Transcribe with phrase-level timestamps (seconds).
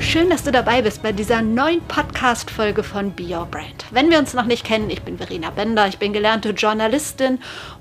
[0.00, 3.84] Schön, dass du dabei bist bei dieser neuen Podcast-Folge von Be Your Brand.
[3.90, 7.38] Wenn wir uns noch nicht kennen, ich bin Verena Bender, ich bin gelernte Journalistin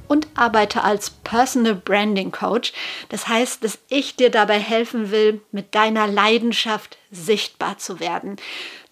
[0.07, 2.73] und arbeite als Personal Branding Coach.
[3.07, 8.35] Das heißt, dass ich dir dabei helfen will, mit deiner Leidenschaft sichtbar zu werden.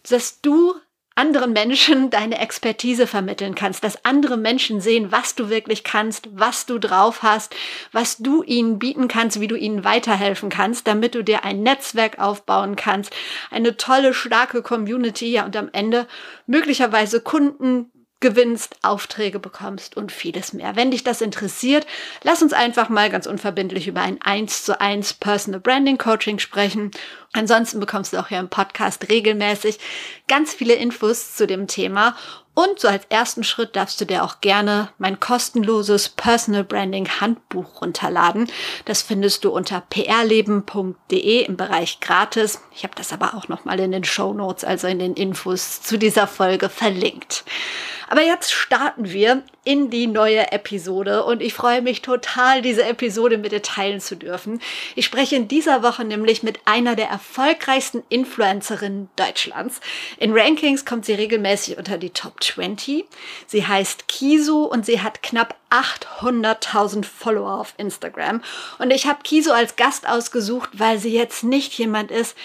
[0.10, 0.74] Dass du
[1.18, 6.66] anderen Menschen deine Expertise vermitteln kannst, dass andere Menschen sehen, was du wirklich kannst, was
[6.66, 7.56] du drauf hast,
[7.92, 12.20] was du ihnen bieten kannst, wie du ihnen weiterhelfen kannst, damit du dir ein Netzwerk
[12.20, 13.16] aufbauen kannst,
[13.50, 16.08] eine tolle, starke Community ja, und am Ende
[16.46, 20.76] möglicherweise Kunden, gewinnst, Aufträge bekommst und vieles mehr.
[20.76, 21.86] Wenn dich das interessiert,
[22.24, 26.92] lass uns einfach mal ganz unverbindlich über ein 1 zu 1 Personal Branding Coaching sprechen.
[27.34, 29.80] Ansonsten bekommst du auch hier im Podcast regelmäßig
[30.28, 32.16] ganz viele Infos zu dem Thema
[32.58, 37.82] und so als ersten Schritt darfst du dir auch gerne mein kostenloses Personal Branding Handbuch
[37.82, 38.50] runterladen.
[38.86, 42.60] Das findest du unter prleben.de im Bereich gratis.
[42.74, 46.00] Ich habe das aber auch nochmal in den Show Notes, also in den Infos zu
[46.00, 47.44] dieser Folge verlinkt.
[48.08, 53.38] Aber jetzt starten wir in die neue Episode und ich freue mich total, diese Episode
[53.38, 54.62] mit dir teilen zu dürfen.
[54.96, 59.82] Ich spreche in dieser Woche nämlich mit einer der erfolgreichsten Influencerinnen Deutschlands.
[60.18, 63.06] In Rankings kommt sie regelmäßig unter die Top 20.
[63.46, 68.42] Sie heißt Kiso und sie hat knapp 800.000 Follower auf Instagram.
[68.80, 72.38] Und ich habe Kiso als Gast ausgesucht, weil sie jetzt nicht jemand ist,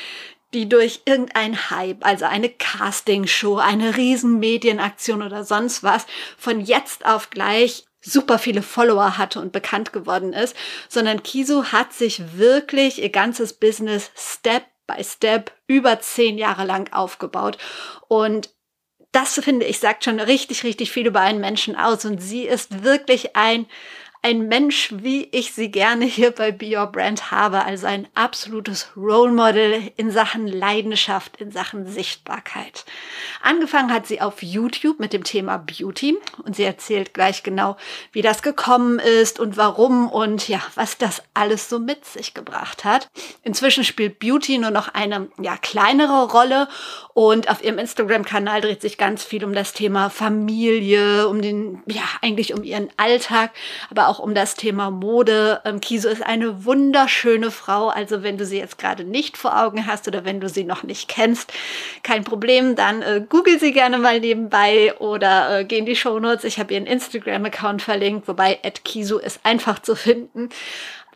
[0.55, 7.07] die durch irgendein Hype, also eine Castingshow, eine riesen Medienaktion oder sonst was von jetzt
[7.07, 10.57] auf gleich super viele Follower hatte und bekannt geworden ist,
[10.89, 16.93] sondern Kisu hat sich wirklich ihr ganzes Business Step by Step über zehn Jahre lang
[16.93, 17.59] aufgebaut.
[18.09, 18.51] Und
[19.13, 22.05] das finde ich sagt schon richtig, richtig viel über einen Menschen aus.
[22.05, 23.67] Und sie ist wirklich ein
[24.25, 28.93] ein Mensch, wie ich sie gerne hier bei Be Your Brand habe, also ein absolutes
[28.97, 32.85] Role Model in Sachen Leidenschaft, in Sachen Sichtbarkeit.
[33.43, 37.77] Angefangen hat sie auf YouTube mit dem Thema Beauty und sie erzählt gleich genau,
[38.13, 42.85] wie das gekommen ist und warum und ja, was das alles so mit sich gebracht
[42.85, 43.09] hat.
[43.43, 46.69] Inzwischen spielt Beauty nur noch eine ja, kleinere Rolle
[47.13, 52.05] und auf ihrem Instagram-Kanal dreht sich ganz viel um das Thema Familie, um den, ja,
[52.21, 53.51] eigentlich um ihren Alltag,
[53.91, 55.63] aber auch auch um das Thema Mode.
[55.65, 57.89] Ähm, Kiso ist eine wunderschöne Frau.
[57.89, 60.83] Also wenn du sie jetzt gerade nicht vor Augen hast oder wenn du sie noch
[60.83, 61.51] nicht kennst,
[62.03, 62.77] kein Problem.
[62.77, 66.45] Dann äh, google sie gerne mal nebenbei oder äh, geh in die Show Notes.
[66.45, 70.51] Ich habe ihren Instagram-Account verlinkt, wobei Kiso ist einfach zu finden.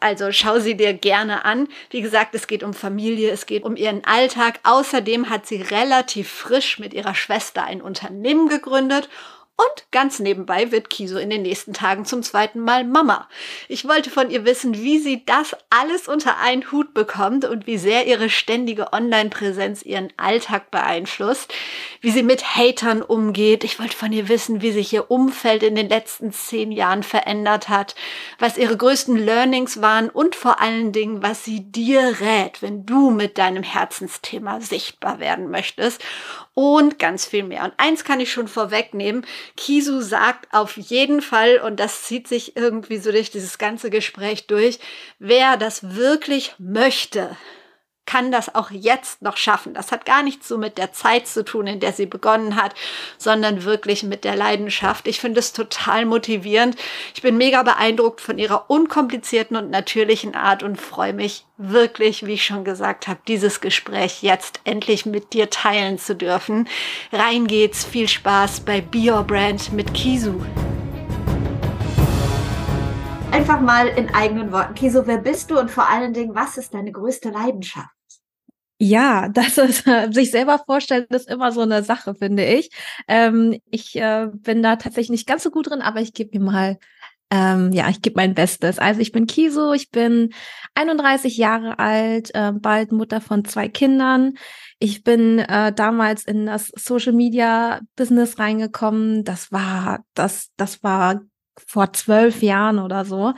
[0.01, 1.69] Also schau sie dir gerne an.
[1.91, 4.61] Wie gesagt, es geht um Familie, es geht um ihren Alltag.
[4.63, 9.11] Außerdem hat sie relativ frisch mit ihrer Schwester ein Unternehmen gegründet
[9.57, 13.27] und ganz nebenbei wird Kiso in den nächsten Tagen zum zweiten Mal Mama.
[13.69, 17.79] Ich wollte von ihr wissen, wie sie das alles unter einen Hut bekommt und wie
[17.79, 21.55] sehr ihre ständige Online-Präsenz ihren Alltag beeinflusst,
[22.03, 23.65] wie sie mit Hatern umgeht.
[23.65, 27.71] Ich wollte von ihr wissen, wie sich ihr Umfeld in den letzten zehn Jahren verändert
[27.71, 27.95] hat,
[28.39, 33.11] was ihre größten Learnings waren und vor allen Dingen, was sie dir rät, wenn du
[33.11, 36.03] mit deinem Herzensthema sichtbar werden möchtest
[36.57, 37.65] und ganz viel mehr.
[37.65, 39.27] Und eins kann ich schon vorwegnehmen.
[39.59, 44.47] Kisu sagt auf jeden Fall, und das zieht sich irgendwie so durch dieses ganze Gespräch
[44.47, 44.81] durch,
[45.19, 47.37] wer das wirklich möchte,
[48.07, 49.75] kann das auch jetzt noch schaffen.
[49.75, 52.75] Das hat gar nichts so mit der Zeit zu tun, in der sie begonnen hat,
[53.19, 55.07] sondern wirklich mit der Leidenschaft.
[55.07, 56.77] Ich finde es total motivierend.
[57.15, 62.35] Ich bin mega beeindruckt von ihrer unkomplizierten und natürlichen Art und freue mich wirklich, wie
[62.35, 66.69] ich schon gesagt habe, dieses Gespräch jetzt endlich mit dir teilen zu dürfen.
[67.13, 67.85] Rein geht's.
[67.85, 70.41] Viel Spaß bei Be Your Brand mit Kisu
[73.37, 74.75] einfach mal in eigenen Worten.
[74.75, 77.96] Kiso, wer bist du und vor allen Dingen, was ist deine größte Leidenschaft?
[78.79, 82.71] Ja, das ist, äh, sich selber vorstellen, ist immer so eine Sache, finde ich.
[83.09, 86.45] Ähm, ich äh, bin da tatsächlich nicht ganz so gut drin, aber ich gebe mir
[86.45, 86.79] mal,
[87.31, 88.79] ähm, ja, ich gebe mein Bestes.
[88.79, 90.33] Also ich bin Kiso, ich bin
[90.75, 94.35] 31 Jahre alt, äh, bald Mutter von zwei Kindern.
[94.79, 99.25] Ich bin äh, damals in das Social Media Business reingekommen.
[99.25, 101.23] Das war, das, das war
[101.67, 103.33] vor zwölf Jahren oder so.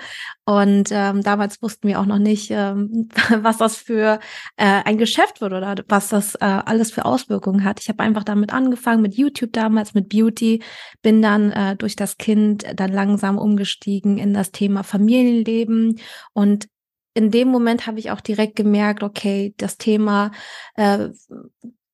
[0.45, 3.09] Und ähm, damals wussten wir auch noch nicht, ähm,
[3.43, 4.21] was das für
[4.57, 7.81] äh, ein Geschäft wird oder was das äh, alles für Auswirkungen hat.
[7.81, 10.63] Ich habe einfach damit angefangen, mit YouTube damals, mit Beauty,
[11.03, 16.01] bin dann äh, durch das Kind dann langsam umgestiegen in das Thema Familienleben
[16.33, 16.69] und
[17.15, 20.31] in dem Moment habe ich auch direkt gemerkt, okay, das Thema
[20.77, 21.09] äh,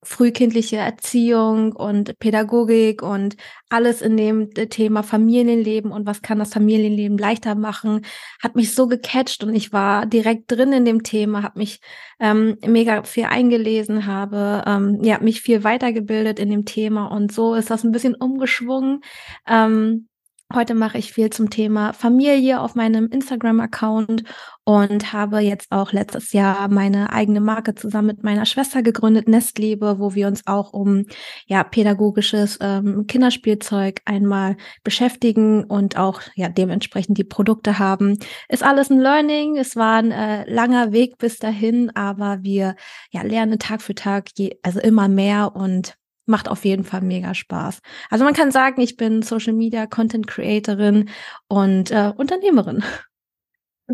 [0.04, 3.36] frühkindliche Erziehung und Pädagogik und
[3.68, 8.04] alles in dem Thema Familienleben und was kann das Familienleben leichter machen,
[8.42, 11.80] hat mich so gecatcht und ich war direkt drin in dem Thema, habe mich
[12.20, 17.54] ähm, mega viel eingelesen, habe ähm, ja mich viel weitergebildet in dem Thema und so
[17.54, 19.00] ist das ein bisschen umgeschwungen.
[19.48, 20.08] Ähm,
[20.52, 24.24] Heute mache ich viel zum Thema Familie auf meinem Instagram-Account
[24.64, 29.98] und habe jetzt auch letztes Jahr meine eigene Marke zusammen mit meiner Schwester gegründet, Nestliebe,
[29.98, 31.06] wo wir uns auch um
[31.46, 38.18] ja pädagogisches ähm, Kinderspielzeug einmal beschäftigen und auch ja dementsprechend die Produkte haben.
[38.48, 39.56] Ist alles ein Learning.
[39.56, 42.76] Es war ein äh, langer Weg bis dahin, aber wir
[43.10, 47.34] ja lernen Tag für Tag je, also immer mehr und macht auf jeden Fall mega
[47.34, 47.80] Spaß.
[48.10, 51.10] Also man kann sagen, ich bin Social Media Content Creatorin
[51.48, 52.82] und äh, Unternehmerin.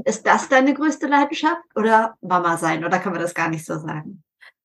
[0.04, 2.84] Ist das deine größte Leidenschaft oder Mama sein?
[2.84, 4.22] Oder kann man das gar nicht so sagen?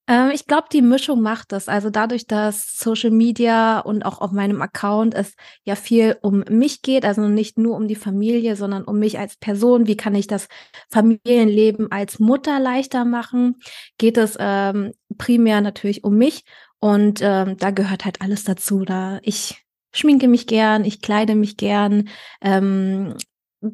[0.08, 1.68] Ähm, ich glaube, die Mischung macht das.
[1.68, 5.34] Also dadurch, dass Social Media und auch auf meinem Account es
[5.64, 9.36] ja viel um mich geht, also nicht nur um die Familie, sondern um mich als
[9.36, 9.88] Person.
[9.88, 10.48] Wie kann ich das
[10.92, 13.56] Familienleben als Mutter leichter machen?
[13.98, 16.44] Geht es ähm, primär natürlich um mich
[16.86, 18.86] und ähm, da gehört halt alles dazu.
[18.86, 22.10] Da ich schminke mich gern, ich kleide mich gern
[22.42, 23.16] ähm,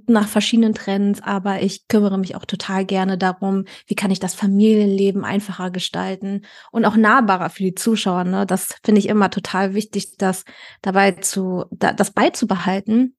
[0.07, 4.33] nach verschiedenen Trends, aber ich kümmere mich auch total gerne darum, wie kann ich das
[4.33, 8.23] Familienleben einfacher gestalten und auch nahbarer für die Zuschauer.
[8.23, 8.45] Ne?
[8.45, 10.45] Das finde ich immer total wichtig, das
[10.81, 13.17] dabei zu, da, das beizubehalten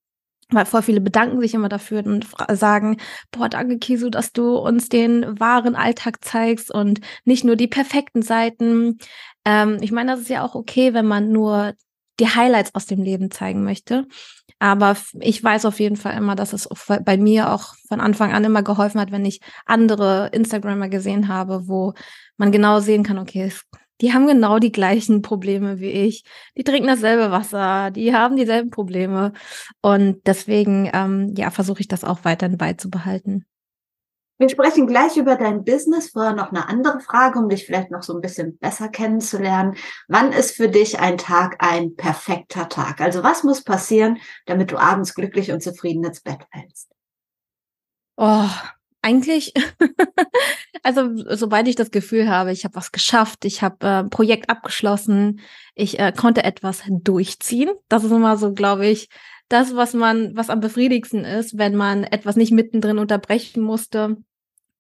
[0.53, 2.99] weil voll viele bedanken sich immer dafür und sagen,
[3.31, 8.23] boah, danke Kisu, dass du uns den wahren Alltag zeigst und nicht nur die perfekten
[8.23, 8.99] Seiten.
[9.45, 11.75] Ähm, ich meine, das ist ja auch okay, wenn man nur
[12.21, 14.07] die Highlights aus dem Leben zeigen möchte.
[14.59, 16.69] Aber ich weiß auf jeden Fall immer, dass es
[17.05, 21.67] bei mir auch von Anfang an immer geholfen hat, wenn ich andere Instagrammer gesehen habe,
[21.67, 21.95] wo
[22.37, 23.65] man genau sehen kann, okay, es,
[24.01, 26.25] die haben genau die gleichen Probleme wie ich.
[26.57, 29.33] Die trinken dasselbe Wasser, die haben dieselben Probleme.
[29.81, 33.47] Und deswegen, ähm, ja, versuche ich das auch weiterhin beizubehalten.
[34.43, 36.11] Wir sprechen gleich über dein Business.
[36.11, 39.77] Vorher noch eine andere Frage, um dich vielleicht noch so ein bisschen besser kennenzulernen.
[40.09, 43.01] Wann ist für dich ein Tag ein perfekter Tag?
[43.01, 46.91] Also was muss passieren, damit du abends glücklich und zufrieden ins Bett fällst?
[48.17, 48.49] Oh,
[49.01, 49.55] eigentlich,
[50.83, 54.51] also sobald ich das Gefühl habe, ich habe was geschafft, ich habe äh, ein Projekt
[54.51, 55.39] abgeschlossen,
[55.77, 57.71] ich äh, konnte etwas durchziehen.
[57.89, 59.09] Das ist immer so, glaube ich,
[59.47, 64.17] das, was man, was am befriedigendsten ist, wenn man etwas nicht mittendrin unterbrechen musste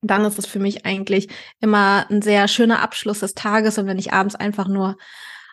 [0.02, 1.28] dann ist es für mich eigentlich
[1.60, 3.78] immer ein sehr schöner Abschluss des Tages.
[3.78, 4.96] Und wenn ich abends einfach nur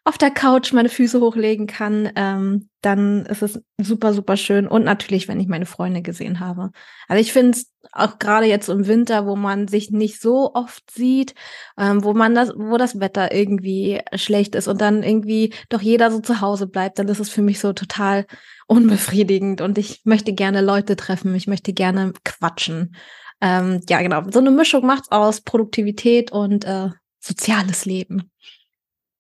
[0.06, 4.68] auf der Couch meine Füße hochlegen kann, ähm, dann ist es super, super schön.
[4.68, 6.72] Und natürlich, wenn ich meine Freunde gesehen habe.
[7.08, 10.90] Also ich finde es auch gerade jetzt im Winter, wo man sich nicht so oft
[10.90, 11.36] sieht,
[11.78, 16.10] ähm, wo man das, wo das Wetter irgendwie schlecht ist und dann irgendwie doch jeder
[16.10, 18.26] so zu Hause bleibt, dann ist es für mich so total
[18.68, 19.62] unbefriedigend.
[19.62, 22.96] Und ich möchte gerne Leute treffen, ich möchte gerne quatschen.
[23.42, 24.24] Ähm, ja, genau.
[24.30, 26.90] So eine Mischung macht's aus Produktivität und äh,
[27.20, 28.32] soziales Leben.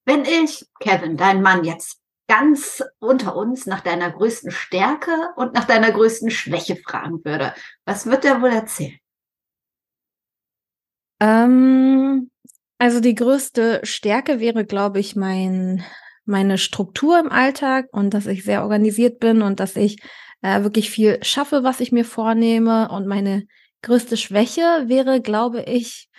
[0.06, 5.66] Wenn ich, Kevin, dein Mann jetzt ganz unter uns nach deiner größten Stärke und nach
[5.66, 7.54] deiner größten Schwäche fragen würde,
[7.86, 8.98] was wird er wohl erzählen?
[11.19, 12.30] Ähm,
[12.77, 15.83] also die größte Stärke wäre, glaube ich, mein
[16.30, 19.99] meine Struktur im Alltag und dass ich sehr organisiert bin und dass ich
[20.42, 23.47] äh, wirklich viel schaffe, was ich mir vornehme und meine
[23.81, 26.09] größte Schwäche wäre, glaube ich,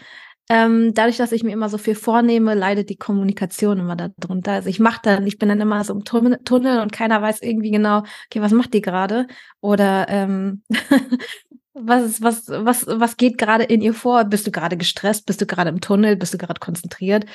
[0.51, 4.53] ähm, dadurch, dass ich mir immer so viel vornehme, leidet die Kommunikation immer darunter.
[4.53, 7.71] Also ich mache dann, ich bin dann immer so im Tunnel und keiner weiß irgendwie
[7.71, 9.29] genau, okay, was macht die gerade?
[9.61, 10.65] Oder ähm,
[11.73, 14.25] was ist, was, was, was geht gerade in ihr vor?
[14.25, 15.25] Bist du gerade gestresst?
[15.25, 16.17] Bist du gerade im Tunnel?
[16.17, 17.27] Bist du gerade konzentriert?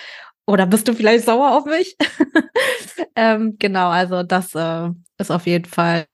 [0.45, 1.95] Oder bist du vielleicht sauer auf mich?
[3.15, 6.05] ähm, genau, also das äh, ist auf jeden Fall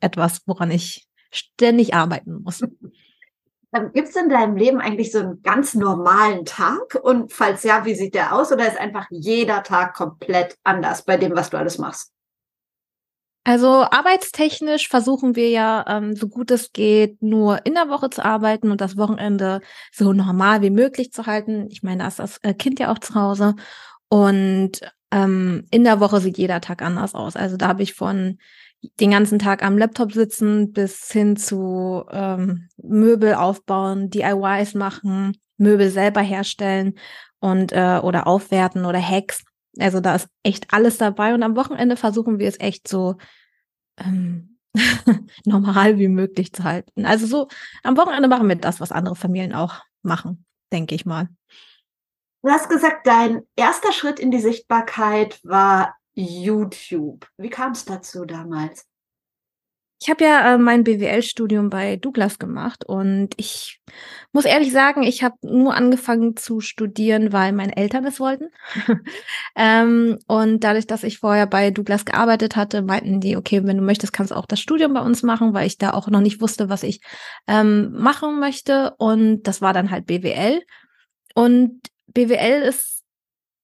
[0.00, 2.62] etwas, woran ich ständig arbeiten muss.
[3.72, 6.98] Gibt es in deinem Leben eigentlich so einen ganz normalen Tag?
[7.02, 8.52] Und falls ja, wie sieht der aus?
[8.52, 12.12] Oder ist einfach jeder Tag komplett anders bei dem, was du alles machst?
[13.44, 18.24] Also arbeitstechnisch versuchen wir ja, ähm, so gut es geht, nur in der Woche zu
[18.24, 21.66] arbeiten und das Wochenende so normal wie möglich zu halten.
[21.70, 23.56] Ich meine, da ist das äh, Kind ja auch zu Hause.
[24.08, 27.34] Und ähm, in der Woche sieht jeder Tag anders aus.
[27.34, 28.38] Also da habe ich von
[29.00, 35.90] den ganzen Tag am Laptop sitzen bis hin zu ähm, Möbel aufbauen, DIYs machen, Möbel
[35.90, 36.94] selber herstellen
[37.38, 39.44] und äh, oder aufwerten oder Hacks.
[39.78, 43.16] Also da ist echt alles dabei und am Wochenende versuchen wir es echt so
[43.98, 44.58] ähm,
[45.44, 47.06] normal wie möglich zu halten.
[47.06, 47.48] Also so
[47.82, 51.28] am Wochenende machen wir das, was andere Familien auch machen, denke ich mal.
[52.42, 57.26] Du hast gesagt, dein erster Schritt in die Sichtbarkeit war YouTube.
[57.36, 58.86] Wie kam es dazu damals?
[60.02, 63.80] Ich habe ja äh, mein BWL-Studium bei Douglas gemacht und ich
[64.32, 68.48] muss ehrlich sagen, ich habe nur angefangen zu studieren, weil meine Eltern es wollten.
[69.54, 73.84] ähm, und dadurch, dass ich vorher bei Douglas gearbeitet hatte, meinten die, okay, wenn du
[73.84, 76.40] möchtest, kannst du auch das Studium bei uns machen, weil ich da auch noch nicht
[76.40, 77.00] wusste, was ich
[77.46, 78.94] ähm, machen möchte.
[78.98, 80.62] Und das war dann halt BWL.
[81.36, 83.04] Und BWL ist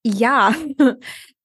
[0.04, 0.54] ja,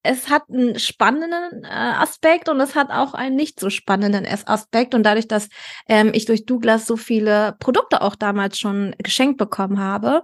[0.03, 4.93] es hat einen spannenden äh, Aspekt und es hat auch einen nicht so spannenden Aspekt.
[4.93, 5.47] Und dadurch, dass
[5.87, 10.23] ähm, ich durch Douglas so viele Produkte auch damals schon geschenkt bekommen habe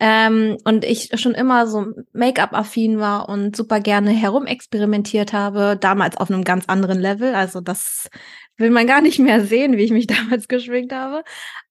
[0.00, 6.28] ähm, und ich schon immer so Make-up-affin war und super gerne herumexperimentiert habe, damals auf
[6.28, 7.36] einem ganz anderen Level.
[7.36, 8.10] Also das
[8.56, 11.22] will man gar nicht mehr sehen, wie ich mich damals geschminkt habe.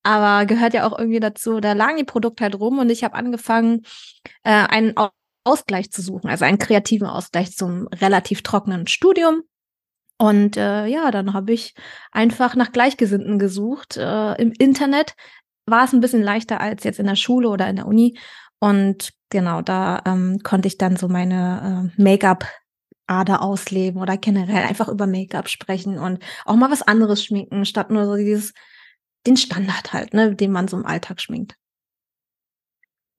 [0.04, 1.60] Aber gehört ja auch irgendwie dazu.
[1.60, 3.82] Da lagen die Produkte halt rum und ich habe angefangen,
[4.44, 4.96] äh, einen
[5.44, 9.42] Ausgleich zu suchen, also einen kreativen Ausgleich zum relativ trockenen Studium.
[10.18, 11.74] Und äh, ja, dann habe ich
[12.12, 13.98] einfach nach Gleichgesinnten gesucht.
[13.98, 15.16] Äh, Im Internet
[15.66, 18.20] war es ein bisschen leichter als jetzt in der Schule oder in der Uni.
[18.60, 24.90] Und genau, da ähm, konnte ich dann so meine äh, Make-up-Ader ausleben oder generell einfach
[24.90, 28.54] über Make-up sprechen und auch mal was anderes schminken, statt nur so dieses,
[29.26, 31.56] den Standard halt, ne, den man so im Alltag schminkt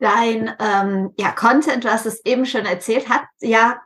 [0.03, 3.81] dein ähm, ja, Content, du hast es eben schon erzählt, hat ja,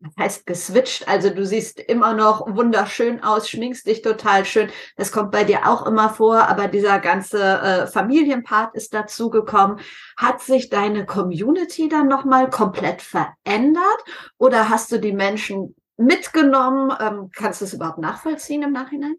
[0.00, 1.08] das heißt geswitcht.
[1.08, 4.70] Also du siehst immer noch wunderschön aus, schminkst dich total schön.
[4.96, 9.80] Das kommt bei dir auch immer vor, aber dieser ganze äh, Familienpart ist dazugekommen.
[10.16, 14.04] Hat sich deine Community dann nochmal komplett verändert
[14.38, 16.92] oder hast du die Menschen mitgenommen?
[17.00, 19.16] Ähm, kannst du es überhaupt nachvollziehen im Nachhinein?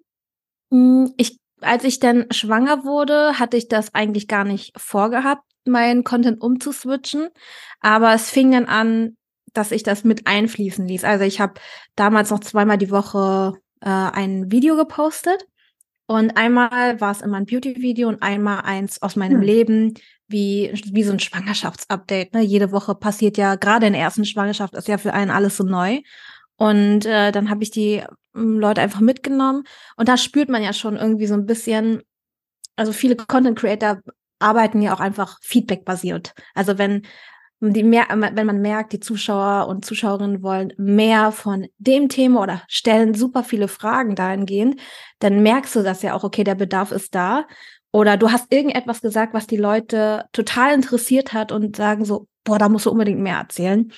[0.71, 6.03] Hm, ich als ich dann schwanger wurde, hatte ich das eigentlich gar nicht vorgehabt, meinen
[6.03, 7.29] Content umzuswitchen.
[7.81, 9.17] Aber es fing dann an,
[9.53, 11.03] dass ich das mit einfließen ließ.
[11.03, 11.53] Also ich habe
[11.95, 15.45] damals noch zweimal die Woche äh, ein Video gepostet.
[16.07, 19.41] Und einmal war es immer ein Beauty-Video und einmal eins aus meinem hm.
[19.41, 19.93] Leben,
[20.27, 22.33] wie, wie so ein Schwangerschaftsupdate.
[22.33, 22.41] Ne?
[22.41, 25.63] Jede Woche passiert ja, gerade in der ersten Schwangerschaft ist ja für einen alles so
[25.63, 26.01] neu.
[26.57, 29.63] Und äh, dann habe ich die äh, Leute einfach mitgenommen.
[29.97, 32.01] Und da spürt man ja schon irgendwie so ein bisschen,
[32.75, 34.01] also viele Content Creator
[34.39, 36.33] arbeiten ja auch einfach feedback-basiert.
[36.53, 37.03] Also wenn
[37.61, 42.61] die mehr, wenn man merkt, die Zuschauer und Zuschauerinnen wollen mehr von dem Thema oder
[42.67, 44.79] stellen super viele Fragen dahingehend,
[45.19, 47.45] dann merkst du das ja auch, okay, der Bedarf ist da.
[47.91, 52.59] Oder du hast irgendetwas gesagt, was die Leute total interessiert hat und sagen so, boah,
[52.59, 53.91] da musst du unbedingt mehr erzählen.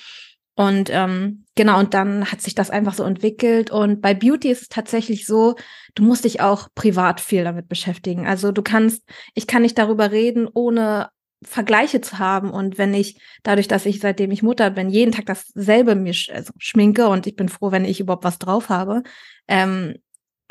[0.54, 3.72] Und ähm, genau, und dann hat sich das einfach so entwickelt.
[3.72, 5.56] Und bei Beauty ist es tatsächlich so,
[5.96, 8.28] du musst dich auch privat viel damit beschäftigen.
[8.28, 9.02] Also du kannst,
[9.34, 11.10] ich kann nicht darüber reden, ohne
[11.42, 12.50] Vergleiche zu haben.
[12.50, 16.30] Und wenn ich, dadurch, dass ich seitdem ich Mutter bin, jeden Tag dasselbe mir sch
[16.30, 19.02] also schminke und ich bin froh, wenn ich überhaupt was drauf habe,
[19.48, 19.96] ähm,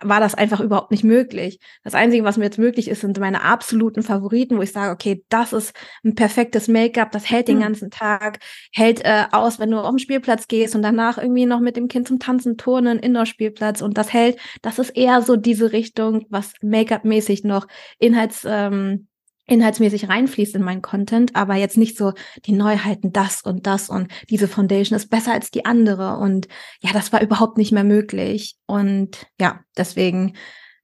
[0.01, 1.59] war das einfach überhaupt nicht möglich.
[1.83, 5.23] Das Einzige, was mir jetzt möglich ist, sind meine absoluten Favoriten, wo ich sage, okay,
[5.29, 7.61] das ist ein perfektes Make-up, das hält den mhm.
[7.61, 8.39] ganzen Tag,
[8.73, 11.87] hält äh, aus, wenn du auf den Spielplatz gehst und danach irgendwie noch mit dem
[11.87, 16.53] Kind zum Tanzen, Turnen, Indoor-Spielplatz und das hält, das ist eher so diese Richtung, was
[16.61, 17.67] Make-up-mäßig noch
[17.99, 19.07] Inhalts, ähm,
[19.47, 22.13] inhaltsmäßig reinfließt in meinen Content, aber jetzt nicht so
[22.45, 26.17] die Neuheiten, das und das und diese Foundation ist besser als die andere.
[26.17, 26.47] Und
[26.81, 28.57] ja, das war überhaupt nicht mehr möglich.
[28.65, 30.35] Und ja, deswegen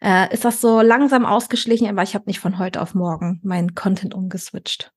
[0.01, 3.75] äh, ist das so langsam ausgeschlichen, aber ich habe nicht von heute auf morgen meinen
[3.75, 4.91] Content umgeswitcht.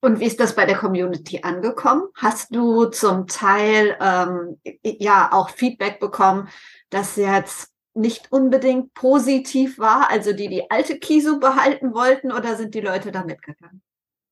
[0.00, 2.04] Und wie ist das bei der Community angekommen?
[2.14, 6.48] Hast du zum Teil ähm, ja auch Feedback bekommen,
[6.88, 10.10] dass jetzt nicht unbedingt positiv war?
[10.10, 13.82] Also die die alte Kisu behalten wollten oder sind die Leute da mitgegangen?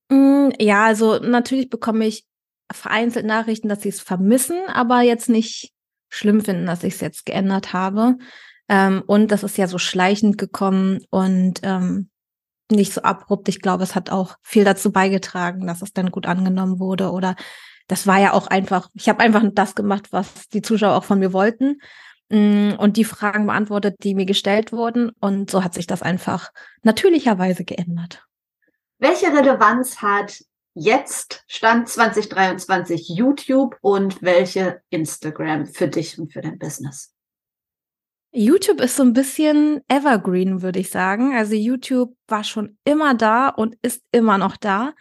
[0.09, 2.27] Mm, ja, also natürlich bekomme ich
[2.73, 5.73] vereinzelt Nachrichten, dass sie es vermissen, aber jetzt nicht
[6.09, 8.17] schlimm finden, dass ich es jetzt geändert habe.
[8.69, 12.11] Ähm, und das ist ja so schleichend gekommen und ähm,
[12.71, 13.49] nicht so abrupt.
[13.49, 17.13] Ich glaube, es hat auch viel dazu beigetragen, dass es dann gut angenommen wurde.
[17.13, 17.37] Oder
[17.87, 21.21] das war ja auch einfach, ich habe einfach das gemacht, was die Zuschauer auch von
[21.21, 21.81] mir wollten.
[22.29, 25.11] Mm, und die Fragen beantwortet, die mir gestellt wurden.
[25.21, 26.51] Und so hat sich das einfach
[26.83, 28.25] natürlicherweise geändert.
[28.99, 30.43] Welche Relevanz hat
[30.75, 37.13] jetzt Stand 2023 YouTube und welche Instagram für dich und für dein Business?
[38.33, 41.35] YouTube ist so ein bisschen evergreen, würde ich sagen.
[41.35, 44.93] Also YouTube war schon immer da und ist immer noch da.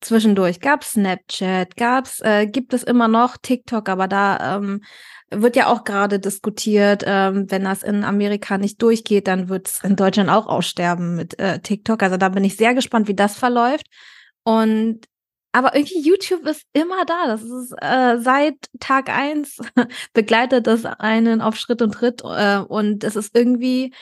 [0.00, 4.82] Zwischendurch gab es Snapchat, gab's, äh, gibt es immer noch TikTok, aber da ähm,
[5.30, 9.82] wird ja auch gerade diskutiert, ähm, wenn das in Amerika nicht durchgeht, dann wird es
[9.82, 12.02] in Deutschland auch aussterben mit äh, TikTok.
[12.02, 13.86] Also da bin ich sehr gespannt, wie das verläuft.
[14.44, 15.06] Und
[15.52, 17.26] aber irgendwie YouTube ist immer da.
[17.26, 19.58] Das ist äh, seit Tag eins
[20.12, 23.92] begleitet das einen auf Schritt und Tritt äh, und es ist irgendwie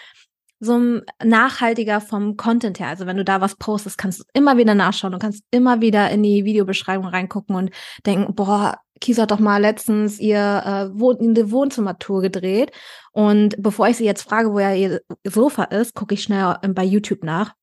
[0.59, 2.89] so nachhaltiger vom Content her.
[2.89, 6.11] Also wenn du da was postest, kannst du immer wieder nachschauen und kannst immer wieder
[6.11, 7.71] in die Videobeschreibung reingucken und
[8.07, 12.73] denken, boah, Kisa hat doch mal letztens ihr äh, Wohn in der Wohnzimmertour gedreht.
[13.13, 16.85] Und bevor ich sie jetzt frage, wo ja ihr Sofa ist, gucke ich schnell bei
[16.85, 17.55] YouTube nach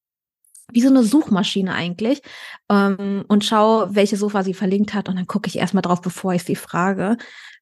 [0.71, 2.21] wie so eine Suchmaschine eigentlich
[2.69, 6.33] ähm, und schaue, welche Sofa sie verlinkt hat und dann gucke ich erstmal drauf, bevor
[6.33, 7.17] ich sie frage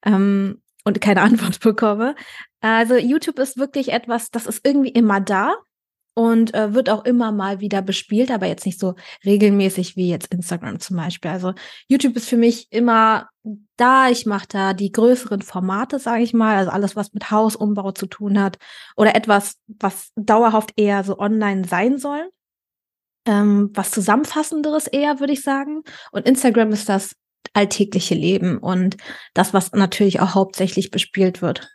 [0.05, 2.15] ähm, und keine Antwort bekomme.
[2.61, 5.55] Also YouTube ist wirklich etwas, das ist irgendwie immer da
[6.13, 8.95] und äh, wird auch immer mal wieder bespielt, aber jetzt nicht so
[9.25, 11.31] regelmäßig wie jetzt Instagram zum Beispiel.
[11.31, 11.53] Also
[11.87, 13.29] YouTube ist für mich immer
[13.77, 14.09] da.
[14.09, 18.07] Ich mache da die größeren Formate, sage ich mal, also alles, was mit Hausumbau zu
[18.07, 18.57] tun hat
[18.97, 22.29] oder etwas, was dauerhaft eher so online sein soll
[23.25, 25.83] ähm, was Zusammenfassenderes eher, würde ich sagen.
[26.11, 27.15] Und Instagram ist das
[27.53, 28.97] alltägliche Leben und
[29.33, 31.69] das, was natürlich auch hauptsächlich bespielt wird.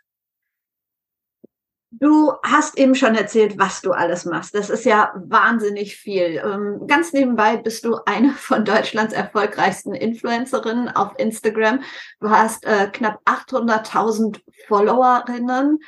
[1.99, 4.53] Du hast eben schon erzählt, was du alles machst.
[4.53, 6.41] Das ist ja wahnsinnig viel.
[6.43, 11.81] Ähm, ganz nebenbei bist du eine von Deutschlands erfolgreichsten Influencerinnen auf Instagram.
[12.19, 15.79] Du hast äh, knapp 800.000 Followerinnen.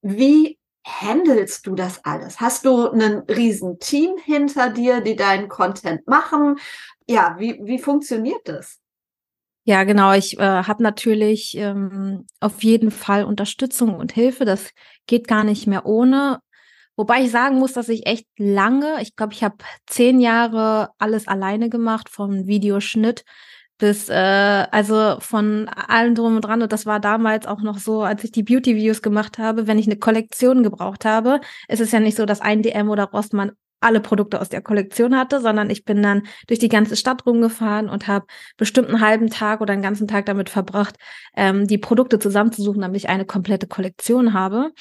[0.00, 2.40] Wie handelst du das alles?
[2.40, 6.58] Hast du ein riesen Team hinter dir, die deinen Content machen?
[7.06, 8.80] Ja, wie, wie funktioniert das?
[9.68, 10.14] Ja, genau.
[10.14, 14.46] Ich äh, habe natürlich ähm, auf jeden Fall Unterstützung und Hilfe.
[14.46, 14.70] Das
[15.06, 16.38] geht gar nicht mehr ohne.
[16.96, 19.56] Wobei ich sagen muss, dass ich echt lange, ich glaube, ich habe
[19.86, 23.26] zehn Jahre alles alleine gemacht, vom Videoschnitt
[23.76, 26.62] bis, äh, also von allem drum und dran.
[26.62, 29.86] Und das war damals auch noch so, als ich die Beauty-Videos gemacht habe, wenn ich
[29.86, 34.00] eine Kollektion gebraucht habe, ist es ja nicht so, dass ein DM oder Rossmann alle
[34.00, 38.08] Produkte aus der Kollektion hatte, sondern ich bin dann durch die ganze Stadt rumgefahren und
[38.08, 40.96] habe bestimmt einen halben Tag oder einen ganzen Tag damit verbracht,
[41.36, 44.72] ähm, die Produkte zusammenzusuchen, damit ich eine komplette Kollektion habe.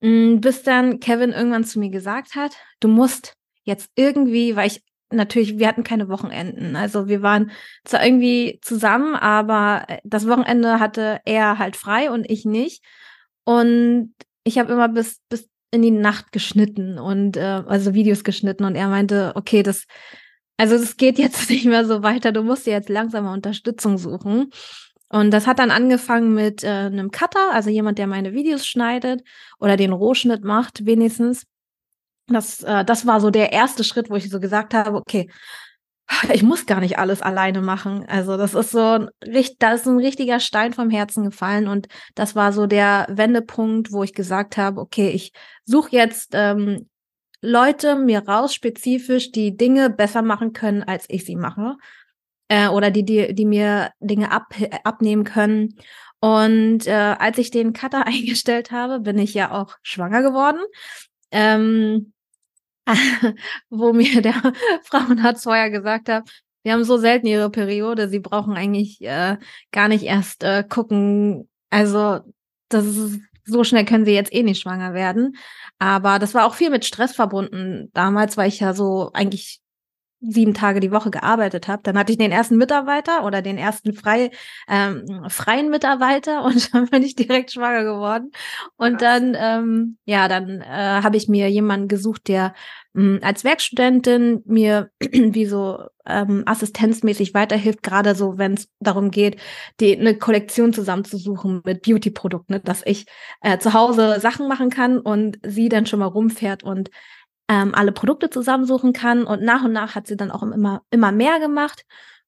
[0.00, 3.34] Mm, bis dann Kevin irgendwann zu mir gesagt hat, du musst
[3.64, 6.76] jetzt irgendwie, weil ich natürlich, wir hatten keine Wochenenden.
[6.76, 7.50] Also wir waren
[7.84, 12.84] zwar irgendwie zusammen, aber äh, das Wochenende hatte er halt frei und ich nicht.
[13.44, 18.64] Und ich habe immer bis, bis in die Nacht geschnitten und äh, also Videos geschnitten
[18.64, 19.84] und er meinte, okay, das,
[20.56, 23.98] also es geht jetzt nicht mehr so weiter, du musst dir jetzt langsam mal Unterstützung
[23.98, 24.50] suchen.
[25.12, 29.22] Und das hat dann angefangen mit äh, einem Cutter, also jemand, der meine Videos schneidet
[29.58, 31.46] oder den Rohschnitt macht, wenigstens.
[32.28, 35.28] Das, äh, das war so der erste Schritt, wo ich so gesagt habe, okay,
[36.32, 38.04] ich muss gar nicht alles alleine machen.
[38.08, 39.08] Also das ist so ein,
[39.58, 44.02] da ist ein richtiger Stein vom Herzen gefallen und das war so der Wendepunkt, wo
[44.02, 45.32] ich gesagt habe, okay, ich
[45.64, 46.88] suche jetzt ähm,
[47.42, 51.76] Leute mir raus spezifisch, die Dinge besser machen können, als ich sie mache
[52.48, 55.76] äh, oder die, die, die mir Dinge ab, abnehmen können.
[56.20, 60.60] Und äh, als ich den Cutter eingestellt habe, bin ich ja auch schwanger geworden.
[61.30, 62.12] Ähm,
[63.70, 64.34] wo mir der
[64.84, 66.28] Frauenarzt vorher gesagt hat,
[66.62, 69.38] wir haben so selten ihre Periode, sie brauchen eigentlich äh,
[69.72, 71.48] gar nicht erst äh, gucken.
[71.70, 72.20] Also,
[72.68, 75.36] das ist, so schnell können sie jetzt eh nicht schwanger werden.
[75.78, 77.90] Aber das war auch viel mit Stress verbunden.
[77.94, 79.60] Damals war ich ja so eigentlich
[80.20, 81.82] sieben Tage die Woche gearbeitet habe.
[81.82, 84.30] Dann hatte ich den ersten Mitarbeiter oder den ersten frei,
[84.68, 88.30] ähm, freien Mitarbeiter und dann bin ich direkt schwanger geworden.
[88.76, 92.54] Und dann, ähm, ja, dann äh, habe ich mir jemanden gesucht, der
[92.92, 99.10] mh, hm, als Werkstudentin mir wie so ähm, assistenzmäßig weiterhilft, gerade so, wenn es darum
[99.10, 99.40] geht,
[99.80, 103.06] die eine Kollektion zusammenzusuchen mit Beauty-Produkten, ne, dass ich
[103.42, 106.90] äh, zu Hause Sachen machen kann und sie dann schon mal rumfährt und
[107.50, 109.24] ähm, alle Produkte zusammensuchen kann.
[109.24, 111.84] Und nach und nach hat sie dann auch immer, immer mehr gemacht.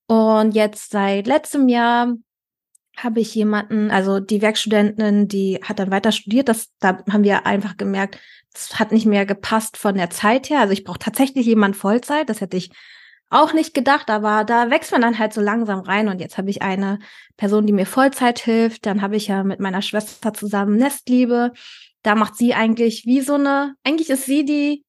[0.08, 2.14] Und jetzt seit letztem Jahr
[2.96, 6.48] habe ich jemanden, also die Werkstudentin, die hat dann weiter studiert.
[6.48, 8.18] Das, da haben wir einfach gemerkt,
[8.52, 10.58] es hat nicht mehr gepasst von der Zeit her.
[10.60, 12.28] Also ich brauche tatsächlich jemand Vollzeit.
[12.28, 12.70] Das hätte ich
[13.30, 16.08] auch nicht gedacht, aber da wächst man dann halt so langsam rein.
[16.08, 16.98] Und jetzt habe ich eine
[17.36, 18.86] Person, die mir Vollzeit hilft.
[18.86, 21.52] Dann habe ich ja mit meiner Schwester zusammen Nestliebe.
[22.02, 24.84] Da macht sie eigentlich wie so eine, eigentlich ist sie die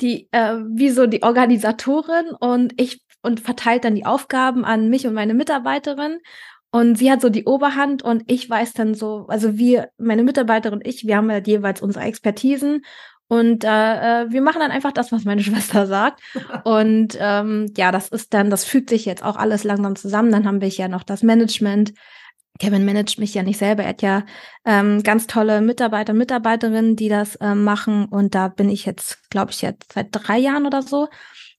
[0.00, 5.06] die äh, wie so die Organisatorin und ich und verteilt dann die Aufgaben an mich
[5.06, 6.18] und meine Mitarbeiterin
[6.70, 10.78] und sie hat so die Oberhand und ich weiß dann so, also wir, meine Mitarbeiterin
[10.78, 12.84] und ich, wir haben ja jeweils unsere Expertisen
[13.26, 13.68] und äh,
[14.22, 16.20] äh wir machen dann einfach das, was meine Schwester sagt.
[16.64, 20.30] Und ähm, ja, das ist dann, das fügt sich jetzt auch alles langsam zusammen.
[20.30, 21.94] Dann haben wir ja noch das Management,
[22.58, 23.84] Kevin managt mich ja nicht selber.
[23.84, 24.24] Er hat ja
[24.64, 28.06] ähm, ganz tolle Mitarbeiter, Mitarbeiterinnen, die das ähm, machen.
[28.06, 31.08] Und da bin ich jetzt, glaube ich, jetzt seit drei Jahren oder so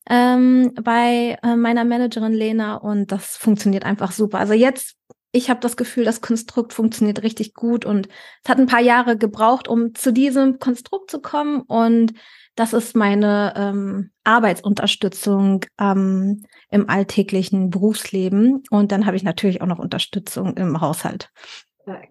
[0.10, 4.40] ähm, bei äh, meiner Managerin Lena und das funktioniert einfach super.
[4.40, 4.96] Also jetzt,
[5.32, 8.08] ich habe das Gefühl, das Konstrukt funktioniert richtig gut und
[8.44, 12.14] es hat ein paar Jahre gebraucht, um zu diesem Konstrukt zu kommen und
[12.60, 18.64] das ist meine ähm, Arbeitsunterstützung ähm, im alltäglichen Berufsleben.
[18.70, 21.32] Und dann habe ich natürlich auch noch Unterstützung im Haushalt.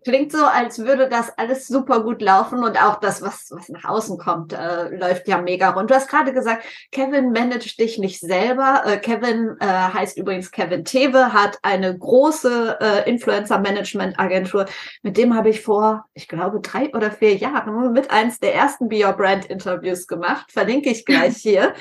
[0.05, 3.85] Klingt so, als würde das alles super gut laufen und auch das, was, was nach
[3.85, 5.91] außen kommt, äh, läuft ja mega rund.
[5.91, 8.83] Du hast gerade gesagt, Kevin managt dich nicht selber.
[8.85, 14.67] Äh, Kevin äh, heißt übrigens Kevin Tewe, hat eine große äh, Influencer-Management-Agentur.
[15.03, 18.89] Mit dem habe ich vor, ich glaube, drei oder vier Jahren mit eins der ersten
[18.89, 20.51] Be Your Brand-Interviews gemacht.
[20.53, 21.75] Verlinke ich gleich hier.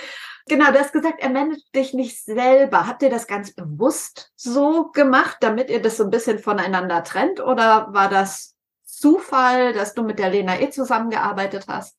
[0.49, 2.87] Genau, du hast gesagt, er managt dich nicht selber.
[2.87, 7.39] Habt ihr das ganz bewusst so gemacht, damit ihr das so ein bisschen voneinander trennt?
[7.41, 8.55] Oder war das
[8.85, 11.97] Zufall, dass du mit der Lena eh zusammengearbeitet hast?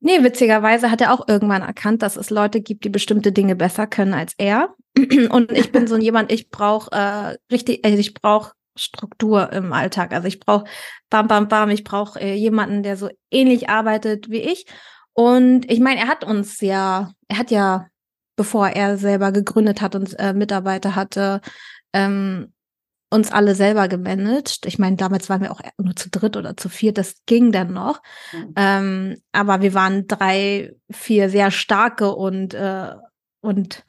[0.00, 3.86] Nee, witzigerweise hat er auch irgendwann erkannt, dass es Leute gibt, die bestimmte Dinge besser
[3.86, 4.74] können als er.
[5.30, 10.12] Und ich bin so jemand, ich brauche äh, richtig, also ich brauche Struktur im Alltag.
[10.12, 10.64] Also ich brauche
[11.10, 14.66] bam, bam, bam, ich brauche äh, jemanden, der so ähnlich arbeitet wie ich.
[15.14, 17.86] Und ich meine, er hat uns ja, er hat ja,
[18.36, 21.40] bevor er selber gegründet hat und äh, Mitarbeiter hatte,
[21.92, 22.52] ähm,
[23.10, 24.66] uns alle selber gemanagt.
[24.66, 27.72] Ich meine, damals waren wir auch nur zu dritt oder zu viert, das ging dann
[27.72, 28.02] noch.
[28.32, 28.52] Mhm.
[28.56, 32.90] Ähm, aber wir waren drei, vier sehr starke und, äh,
[33.40, 33.84] und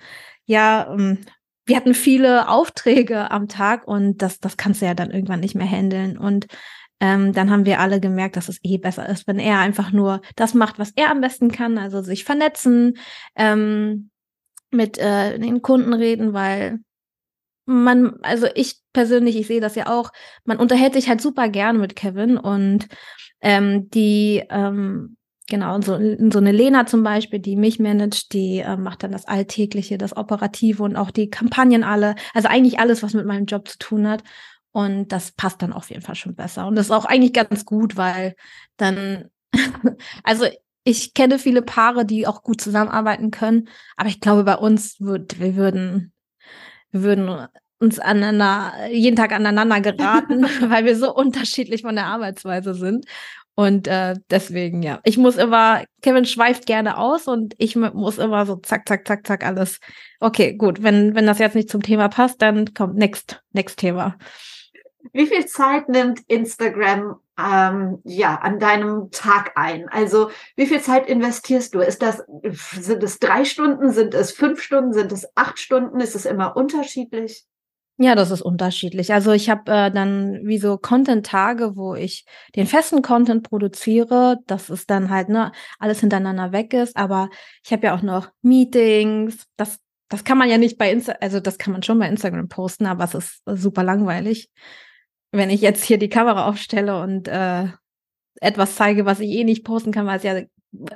[0.46, 1.26] ja, ähm,
[1.66, 5.56] wir hatten viele Aufträge am Tag und das, das kannst du ja dann irgendwann nicht
[5.56, 6.20] mehr handeln.
[6.20, 6.46] Und
[7.00, 10.22] ähm, dann haben wir alle gemerkt, dass es eh besser ist, wenn er einfach nur
[10.36, 12.98] das macht, was er am besten kann, also sich vernetzen,
[13.36, 14.10] ähm,
[14.72, 16.80] mit äh, den Kunden reden, weil
[17.66, 20.12] man, also ich persönlich, ich sehe das ja auch,
[20.44, 22.88] man unterhält sich halt super gern mit Kevin und
[23.42, 25.18] ähm, die, ähm,
[25.50, 26.00] genau, so,
[26.32, 30.16] so eine Lena zum Beispiel, die mich managt, die äh, macht dann das Alltägliche, das
[30.16, 34.08] Operative und auch die Kampagnen alle, also eigentlich alles, was mit meinem Job zu tun
[34.08, 34.24] hat.
[34.76, 36.68] Und das passt dann auf jeden Fall schon besser.
[36.68, 38.36] Und das ist auch eigentlich ganz gut, weil
[38.76, 39.30] dann,
[40.24, 40.48] also
[40.84, 45.40] ich kenne viele Paare, die auch gut zusammenarbeiten können, aber ich glaube, bei uns wird,
[45.40, 46.12] wir würden,
[46.92, 47.48] wir würden
[47.80, 53.06] uns aneinander, jeden Tag aneinander geraten, weil wir so unterschiedlich von der Arbeitsweise sind.
[53.56, 58.46] Und äh, deswegen, ja, ich muss immer, Kevin schweift gerne aus und ich muss immer
[58.46, 59.80] so zack, zack, zack, zack, alles.
[60.20, 64.18] Okay, gut, wenn, wenn das jetzt nicht zum Thema passt, dann kommt next, next Thema.
[65.14, 69.90] Wie viel Zeit nimmt Instagram ähm, ja an deinem Tag ein?
[69.90, 71.80] Also wie viel Zeit investierst du?
[71.80, 73.92] Ist das sind es drei Stunden?
[73.92, 74.94] Sind es fünf Stunden?
[74.94, 76.00] Sind es acht Stunden?
[76.00, 77.46] Ist es immer unterschiedlich?
[77.98, 79.14] Ja, das ist unterschiedlich.
[79.14, 84.70] Also ich habe äh, dann wie so Content-Tage, wo ich den festen Content produziere, dass
[84.70, 86.98] es dann halt ne alles hintereinander weg ist.
[86.98, 87.30] Aber
[87.64, 89.46] ich habe ja auch noch Meetings.
[89.56, 92.48] Das das kann man ja nicht bei Insta, also das kann man schon bei Instagram
[92.48, 94.50] posten, aber es ist super langweilig
[95.38, 97.68] wenn ich jetzt hier die Kamera aufstelle und äh,
[98.42, 100.42] etwas zeige, was ich eh nicht posten kann, weil es ja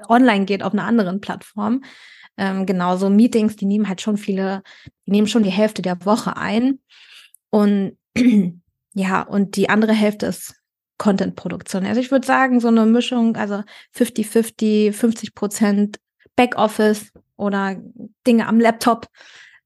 [0.08, 1.84] online geht auf einer anderen Plattform.
[2.38, 4.64] Ähm, genauso Meetings, die nehmen halt schon viele,
[5.06, 6.80] die nehmen schon die Hälfte der Woche ein.
[7.50, 7.98] Und
[8.94, 10.56] ja, und die andere Hälfte ist
[10.98, 11.86] Content-Produktion.
[11.86, 13.64] Also ich würde sagen, so eine Mischung, also
[13.96, 16.00] 50-50, 50 Prozent
[16.36, 17.78] Backoffice oder
[18.28, 19.08] Dinge am Laptop.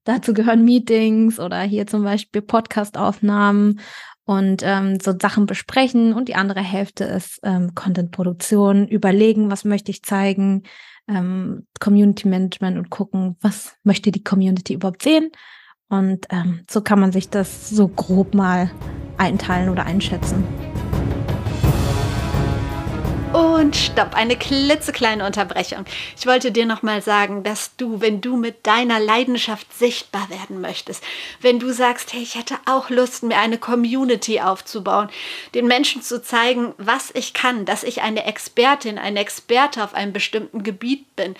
[0.04, 3.80] Dazu gehören Meetings oder hier zum Beispiel Podcast-Aufnahmen
[4.24, 9.90] und ähm, so Sachen besprechen und die andere Hälfte ist ähm, Content-Produktion, überlegen, was möchte
[9.90, 10.62] ich zeigen,
[11.08, 15.30] ähm, Community Management und gucken, was möchte die Community überhaupt sehen.
[15.88, 18.70] Und ähm, so kann man sich das so grob mal
[19.18, 20.44] einteilen oder einschätzen.
[23.64, 25.86] Und stopp, eine klitzekleine Unterbrechung.
[26.18, 31.02] Ich wollte dir nochmal sagen, dass du, wenn du mit deiner Leidenschaft sichtbar werden möchtest,
[31.40, 35.08] wenn du sagst, hey, ich hätte auch Lust, mir eine Community aufzubauen,
[35.54, 40.12] den Menschen zu zeigen, was ich kann, dass ich eine Expertin, ein Experte auf einem
[40.12, 41.34] bestimmten Gebiet bin,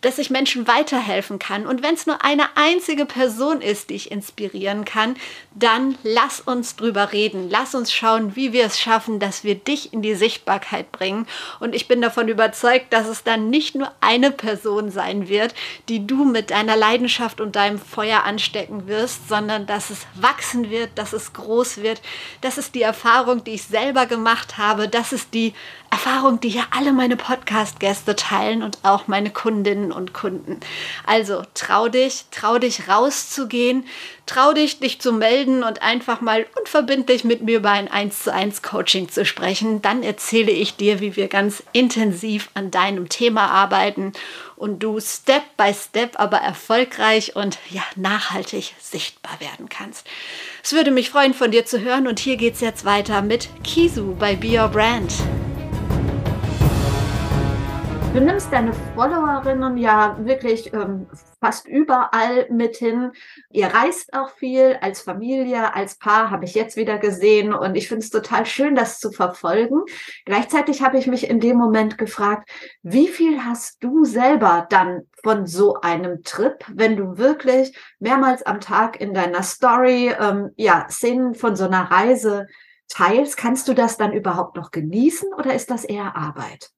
[0.00, 1.66] dass ich Menschen weiterhelfen kann.
[1.66, 5.16] Und wenn es nur eine einzige Person ist, die ich inspirieren kann,
[5.54, 7.48] dann lass uns drüber reden.
[7.50, 11.26] Lass uns schauen, wie wir es schaffen, dass wir dich in die Sichtbarkeit bringen.
[11.60, 15.54] Und ich bin davon überzeugt, dass es dann nicht nur eine Person sein wird,
[15.88, 20.90] die du mit deiner Leidenschaft und deinem Feuer anstecken wirst, sondern dass es wachsen wird,
[20.96, 22.00] dass es groß wird.
[22.40, 24.88] Das ist die Erfahrung, die ich selber gemacht habe.
[24.88, 25.54] Das ist die
[25.90, 30.60] Erfahrung, die ja alle meine Podcast-Gäste teilen und auch meine Kundinnen und Kunden.
[31.06, 33.84] Also trau dich, trau dich rauszugehen,
[34.26, 38.32] trau dich, dich zu melden und einfach mal unverbindlich mit mir über ein 1 zu
[38.32, 39.82] 1 Coaching zu sprechen.
[39.82, 44.12] Dann erzähle ich dir, wie wir ganz intensiv an deinem Thema arbeiten
[44.56, 50.06] und du Step by Step aber erfolgreich und ja, nachhaltig sichtbar werden kannst.
[50.62, 53.48] Es würde mich freuen, von dir zu hören und hier geht es jetzt weiter mit
[53.64, 55.12] Kisu bei Be Your Brand.
[58.18, 61.06] Du nimmst deine Followerinnen ja wirklich ähm,
[61.40, 63.12] fast überall mit hin.
[63.48, 67.54] Ihr reist auch viel als Familie, als Paar, habe ich jetzt wieder gesehen.
[67.54, 69.82] Und ich finde es total schön, das zu verfolgen.
[70.24, 72.50] Gleichzeitig habe ich mich in dem Moment gefragt,
[72.82, 78.58] wie viel hast du selber dann von so einem Trip, wenn du wirklich mehrmals am
[78.58, 82.48] Tag in deiner Story ähm, ja, Szenen von so einer Reise
[82.88, 83.36] teilst?
[83.36, 86.72] Kannst du das dann überhaupt noch genießen oder ist das eher Arbeit?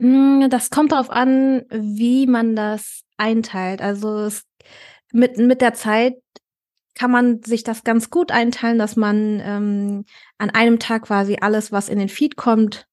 [0.00, 3.82] Hm, das kommt darauf an, wie man das einteilt.
[3.82, 4.44] Also es,
[5.12, 6.14] mit, mit der Zeit
[6.94, 10.04] kann man sich das ganz gut einteilen, dass man ähm,
[10.38, 12.86] an einem Tag quasi alles, was in den Feed kommt,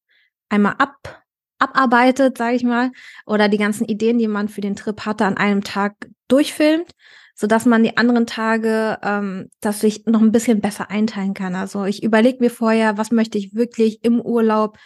[0.50, 1.24] einmal ab,
[1.58, 2.92] abarbeitet, sage ich mal,
[3.26, 5.94] oder die ganzen Ideen, die man für den Trip hatte, an einem Tag
[6.28, 6.90] durchfilmt,
[7.34, 11.54] so dass man die anderen Tage, ähm, dass sich noch ein bisschen besser einteilen kann.
[11.54, 14.76] Also ich überlege mir vorher, was möchte ich wirklich im Urlaub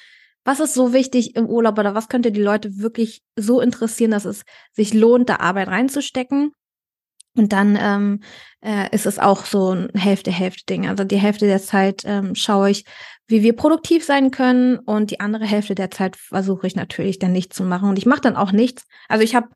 [0.45, 4.25] was ist so wichtig im Urlaub oder was könnte die Leute wirklich so interessieren, dass
[4.25, 6.53] es sich lohnt, da Arbeit reinzustecken?
[7.35, 8.21] Und dann ähm,
[8.61, 10.87] äh, ist es auch so ein Hälfte-Hälfte-Ding.
[10.87, 12.85] Also die Hälfte der Zeit ähm, schaue ich,
[13.27, 17.33] wie wir produktiv sein können und die andere Hälfte der Zeit versuche ich natürlich dann
[17.33, 17.89] nichts zu machen.
[17.89, 18.85] Und ich mache dann auch nichts.
[19.09, 19.49] Also ich habe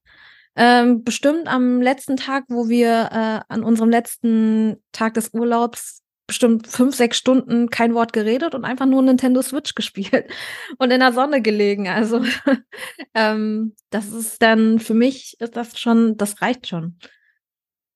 [0.57, 6.67] ähm, bestimmt am letzten Tag, wo wir äh, an unserem letzten Tag des Urlaubs bestimmt
[6.67, 10.31] fünf, sechs Stunden kein Wort geredet und einfach nur Nintendo Switch gespielt
[10.79, 11.89] und in der Sonne gelegen.
[11.89, 12.25] Also
[13.15, 16.99] ähm, das ist dann für mich ist das schon, das reicht schon.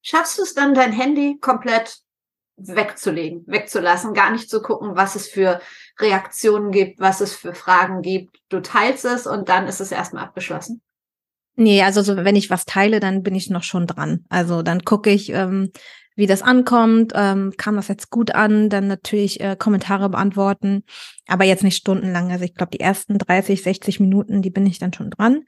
[0.03, 1.99] Schaffst du es dann, dein Handy komplett
[2.57, 5.61] wegzulegen, wegzulassen, gar nicht zu gucken, was es für
[5.99, 8.39] Reaktionen gibt, was es für Fragen gibt.
[8.49, 10.83] Du teilst es und dann ist es erstmal abgeschlossen.
[11.57, 14.25] Nee, also so, wenn ich was teile, dann bin ich noch schon dran.
[14.29, 15.73] Also dann gucke ich, ähm,
[16.21, 17.13] wie das ankommt.
[17.17, 18.69] Ähm, kam das jetzt gut an?
[18.69, 20.85] Dann natürlich äh, Kommentare beantworten,
[21.27, 22.31] aber jetzt nicht stundenlang.
[22.31, 25.43] Also ich glaube, die ersten 30, 60 Minuten, die bin ich dann schon dran.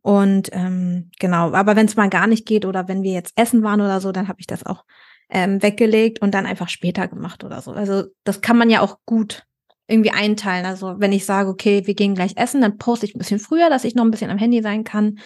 [0.00, 3.62] Und ähm, genau, aber wenn es mal gar nicht geht oder wenn wir jetzt essen
[3.62, 4.84] waren oder so, dann habe ich das auch
[5.30, 7.72] ähm, weggelegt und dann einfach später gemacht oder so.
[7.72, 9.44] Also das kann man ja auch gut
[9.86, 10.66] irgendwie einteilen.
[10.66, 13.68] Also wenn ich sage, okay, wir gehen gleich essen, dann poste ich ein bisschen früher,
[13.70, 15.18] dass ich noch ein bisschen am Handy sein kann.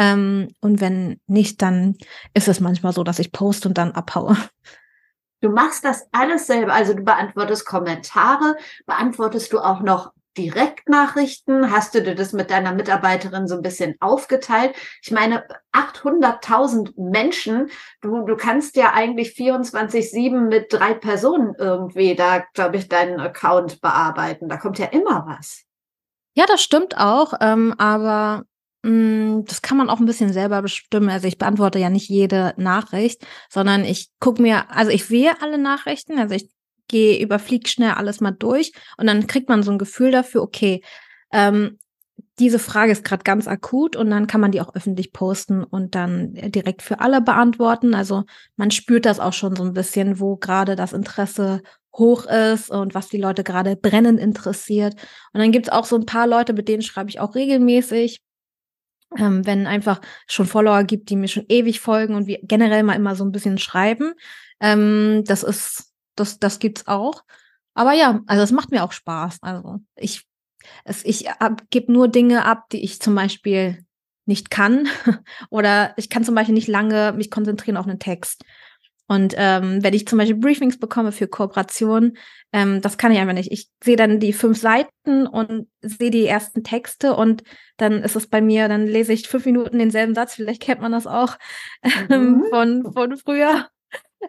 [0.00, 1.94] Ähm, und wenn nicht, dann
[2.32, 4.34] ist es manchmal so, dass ich poste und dann abhaue.
[5.42, 11.70] Du machst das alles selber, also du beantwortest Kommentare, beantwortest du auch noch Direktnachrichten?
[11.70, 14.74] Hast du dir das mit deiner Mitarbeiterin so ein bisschen aufgeteilt?
[15.02, 22.44] Ich meine, 800.000 Menschen, du, du kannst ja eigentlich 24-7 mit drei Personen irgendwie da,
[22.54, 24.48] glaube ich, deinen Account bearbeiten.
[24.48, 25.64] Da kommt ja immer was.
[26.34, 28.44] Ja, das stimmt auch, ähm, aber
[28.82, 31.10] das kann man auch ein bisschen selber bestimmen.
[31.10, 35.58] Also ich beantworte ja nicht jede Nachricht, sondern ich gucke mir, also ich sehe alle
[35.58, 36.48] Nachrichten, also ich
[36.88, 40.82] gehe, überfliege schnell alles mal durch und dann kriegt man so ein Gefühl dafür, okay,
[41.30, 41.78] ähm,
[42.38, 45.94] diese Frage ist gerade ganz akut und dann kann man die auch öffentlich posten und
[45.94, 47.94] dann direkt für alle beantworten.
[47.94, 48.24] Also
[48.56, 51.60] man spürt das auch schon so ein bisschen, wo gerade das Interesse
[51.94, 54.94] hoch ist und was die Leute gerade brennend interessiert.
[55.32, 58.22] Und dann gibt es auch so ein paar Leute, mit denen schreibe ich auch regelmäßig
[59.18, 62.94] ähm, wenn einfach schon Follower gibt, die mir schon ewig folgen und wir generell mal
[62.94, 64.12] immer so ein bisschen schreiben.
[64.60, 67.24] Ähm, das ist, das, das gibt's auch.
[67.74, 69.38] Aber ja, also es macht mir auch Spaß.
[69.42, 70.26] Also ich,
[70.84, 71.26] es, ich
[71.70, 73.84] gebe nur Dinge ab, die ich zum Beispiel
[74.26, 74.88] nicht kann.
[75.50, 78.44] Oder ich kann zum Beispiel nicht lange mich konzentrieren auf einen Text.
[79.10, 82.16] Und ähm, wenn ich zum Beispiel Briefings bekomme für Kooperationen,
[82.52, 83.50] ähm, das kann ich einfach nicht.
[83.50, 87.42] Ich sehe dann die fünf Seiten und sehe die ersten Texte und
[87.76, 90.34] dann ist es bei mir, dann lese ich fünf Minuten denselben Satz.
[90.34, 91.38] Vielleicht kennt man das auch
[92.08, 92.44] ähm, mhm.
[92.50, 93.66] von, von früher.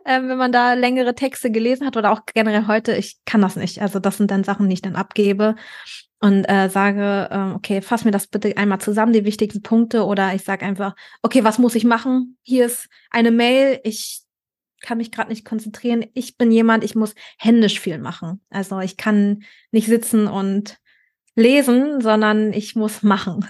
[0.03, 3.57] Ähm, wenn man da längere Texte gelesen hat oder auch generell heute, ich kann das
[3.57, 3.83] nicht.
[3.83, 5.53] Also das sind dann Sachen, die ich dann abgebe
[6.21, 10.33] und äh, sage, äh, okay, fass mir das bitte einmal zusammen, die wichtigsten Punkte, oder
[10.33, 12.37] ich sage einfach, okay, was muss ich machen?
[12.41, 14.20] Hier ist eine Mail, ich
[14.81, 16.05] kann mich gerade nicht konzentrieren.
[16.13, 18.41] Ich bin jemand, ich muss händisch viel machen.
[18.49, 20.79] Also ich kann nicht sitzen und
[21.35, 23.47] lesen, sondern ich muss machen.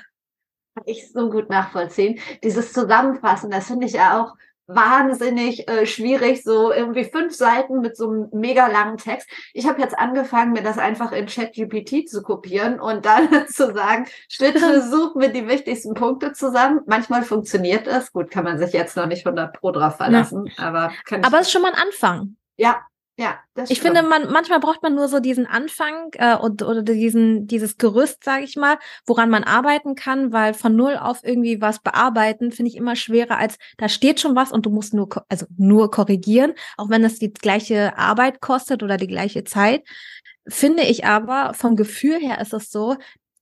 [0.76, 2.20] Kann ich so gut nachvollziehen.
[2.44, 4.36] Dieses Zusammenfassen, das finde ich ja auch
[4.76, 9.30] wahnsinnig äh, schwierig, so irgendwie fünf Seiten mit so einem mega langen Text.
[9.54, 14.08] Ich habe jetzt angefangen, mir das einfach in ChatGPT zu kopieren und dann zu sagen,
[14.30, 16.82] Stütze, such mir die wichtigsten Punkte zusammen.
[16.86, 18.12] Manchmal funktioniert das.
[18.12, 20.64] Gut, kann man sich jetzt noch nicht 100 pro drauf verlassen, ja.
[20.64, 22.36] aber kann Aber es ist schon mal ein Anfang.
[22.58, 22.82] Ja,
[23.22, 23.98] ja, das ich stimmt.
[23.98, 28.24] finde, man manchmal braucht man nur so diesen Anfang äh, und, oder diesen dieses Gerüst,
[28.24, 32.70] sage ich mal, woran man arbeiten kann, weil von null auf irgendwie was bearbeiten finde
[32.70, 36.54] ich immer schwerer als da steht schon was und du musst nur also nur korrigieren,
[36.78, 39.88] auch wenn es die gleiche Arbeit kostet oder die gleiche Zeit.
[40.48, 42.96] Finde ich aber vom Gefühl her ist es so,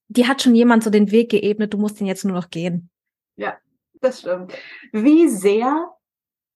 [0.10, 2.90] die hat schon jemand so den Weg geebnet, du musst ihn jetzt nur noch gehen.
[3.38, 3.58] Ja,
[4.02, 4.54] das stimmt.
[4.92, 5.90] Wie sehr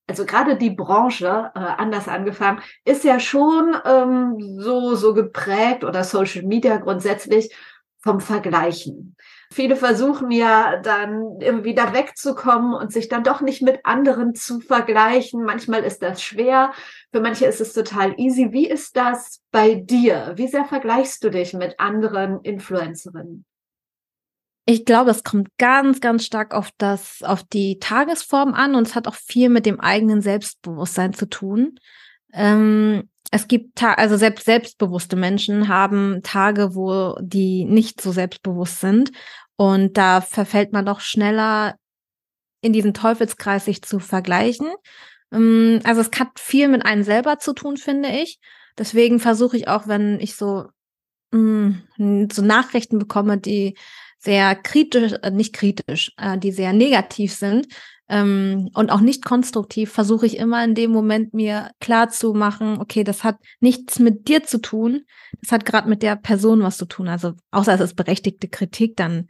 [0.08, 6.04] also gerade die Branche, äh, anders angefangen, ist ja schon ähm, so, so geprägt oder
[6.04, 7.56] Social Media grundsätzlich
[8.00, 9.16] vom Vergleichen.
[9.54, 14.60] Viele versuchen ja dann irgendwie da wegzukommen und sich dann doch nicht mit anderen zu
[14.60, 15.44] vergleichen.
[15.44, 16.74] Manchmal ist das schwer,
[17.12, 18.52] für manche ist es total easy.
[18.52, 20.34] Wie ist das bei dir?
[20.36, 23.46] Wie sehr vergleichst du dich mit anderen Influencerinnen?
[24.66, 28.96] Ich glaube, es kommt ganz, ganz stark auf das, auf die Tagesform an und es
[28.96, 31.80] hat auch viel mit dem eigenen Selbstbewusstsein zu tun.
[32.32, 39.12] Ähm, es gibt, also selbst selbstbewusste Menschen haben Tage, wo die nicht so selbstbewusst sind
[39.56, 41.76] und da verfällt man doch schneller
[42.62, 44.72] in diesen Teufelskreis, sich zu vergleichen.
[45.32, 48.40] Ähm, also es hat viel mit einem selber zu tun, finde ich.
[48.78, 50.66] Deswegen versuche ich auch, wenn ich so,
[51.32, 51.72] mm,
[52.32, 53.78] so Nachrichten bekomme, die
[54.24, 57.68] sehr kritisch, äh, nicht kritisch, äh, die sehr negativ sind
[58.08, 62.80] ähm, und auch nicht konstruktiv, versuche ich immer in dem Moment mir klar zu machen,
[62.80, 65.02] okay, das hat nichts mit dir zu tun,
[65.42, 67.08] das hat gerade mit der Person was zu tun.
[67.10, 69.28] Also außer es ist berechtigte Kritik, dann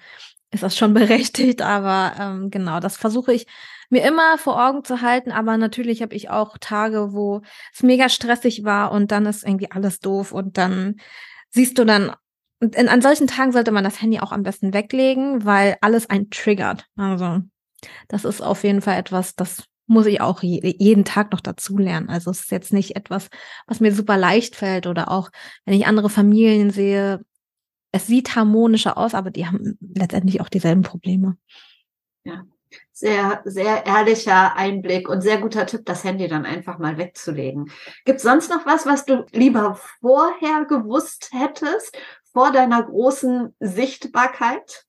[0.52, 3.48] ist das schon berechtigt, aber ähm, genau, das versuche ich
[3.90, 5.32] mir immer vor Augen zu halten.
[5.32, 7.42] Aber natürlich habe ich auch Tage, wo
[7.74, 10.98] es mega stressig war und dann ist irgendwie alles doof und dann
[11.50, 12.12] siehst du dann
[12.72, 16.30] in, an solchen Tagen sollte man das Handy auch am besten weglegen, weil alles einen
[16.30, 16.86] triggert.
[16.96, 17.42] Also
[18.08, 21.78] das ist auf jeden Fall etwas, das muss ich auch je, jeden Tag noch dazu
[21.78, 22.10] lernen.
[22.10, 23.30] Also es ist jetzt nicht etwas,
[23.68, 25.30] was mir super leicht fällt oder auch,
[25.66, 27.24] wenn ich andere Familien sehe,
[27.92, 31.38] es sieht harmonischer aus, aber die haben letztendlich auch dieselben Probleme.
[32.24, 32.44] Ja,
[32.92, 37.70] sehr, sehr ehrlicher Einblick und sehr guter Tipp, das Handy dann einfach mal wegzulegen.
[38.06, 41.96] Gibt es sonst noch was, was du lieber vorher gewusst hättest
[42.34, 44.86] vor deiner großen Sichtbarkeit?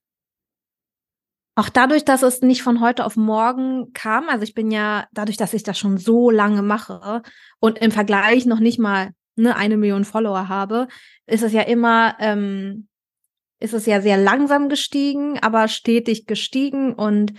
[1.57, 5.37] Auch dadurch, dass es nicht von heute auf morgen kam, also ich bin ja, dadurch,
[5.37, 7.21] dass ich das schon so lange mache
[7.59, 10.89] und im Vergleich noch nicht mal ne, eine Million Follower habe,
[11.27, 12.89] ist es ja immer, ähm,
[13.61, 17.33] ist es ja sehr langsam gestiegen, aber stetig gestiegen und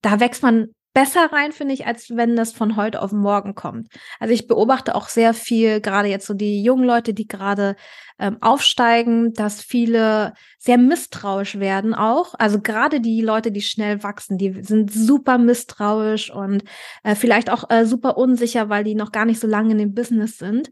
[0.00, 3.88] da wächst man besser rein, finde ich, als wenn das von heute auf morgen kommt.
[4.18, 7.76] Also ich beobachte auch sehr viel, gerade jetzt so die jungen Leute, die gerade
[8.18, 12.32] ähm, aufsteigen, dass viele sehr misstrauisch werden auch.
[12.38, 16.64] Also gerade die Leute, die schnell wachsen, die sind super misstrauisch und
[17.02, 19.92] äh, vielleicht auch äh, super unsicher, weil die noch gar nicht so lange in dem
[19.92, 20.70] Business sind.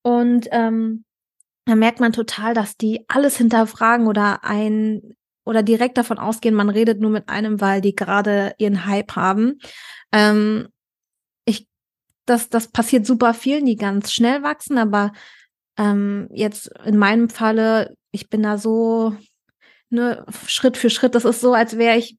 [0.00, 1.04] Und ähm,
[1.66, 5.02] da merkt man total, dass die alles hinterfragen oder ein
[5.50, 9.58] oder direkt davon ausgehen, man redet nur mit einem, weil die gerade ihren Hype haben.
[10.12, 10.68] Ähm,
[11.44, 11.66] ich,
[12.24, 15.10] das, das passiert super vielen, die ganz schnell wachsen, aber
[15.76, 19.16] ähm, jetzt in meinem Falle, ich bin da so
[19.88, 21.16] ne, Schritt für Schritt.
[21.16, 22.16] Das ist so, als wäre ich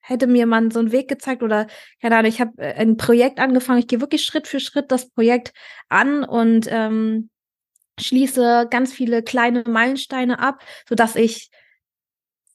[0.00, 1.68] hätte mir man so einen Weg gezeigt oder
[2.00, 5.08] keine Ahnung, ich habe äh, ein Projekt angefangen, ich gehe wirklich Schritt für Schritt das
[5.10, 5.52] Projekt
[5.88, 7.30] an und ähm,
[8.00, 11.52] schließe ganz viele kleine Meilensteine ab, so dass ich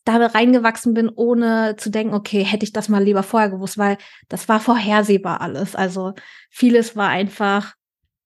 [0.08, 3.98] da reingewachsen bin, ohne zu denken, okay, hätte ich das mal lieber vorher gewusst, weil
[4.30, 5.76] das war vorhersehbar alles.
[5.76, 6.14] Also
[6.50, 7.76] vieles war einfach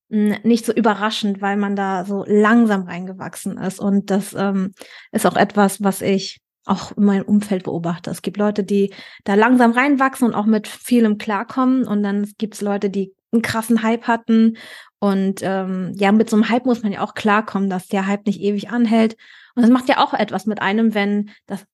[0.09, 3.79] hm, nicht so überraschend, weil man da so langsam reingewachsen ist.
[3.79, 4.73] Und das ähm,
[5.11, 8.11] ist auch etwas, was ich auch in meinem Umfeld beobachte.
[8.11, 11.87] Es gibt Leute, die da langsam reinwachsen und auch mit vielem klarkommen.
[11.87, 14.57] Und dann gibt es Leute, die einen krassen Hype hatten.
[14.99, 18.27] Und ähm, ja, mit so einem Hype muss man ja auch klarkommen, dass der Hype
[18.27, 19.17] nicht ewig anhält.
[19.55, 21.65] Und das macht ja auch etwas mit einem, wenn das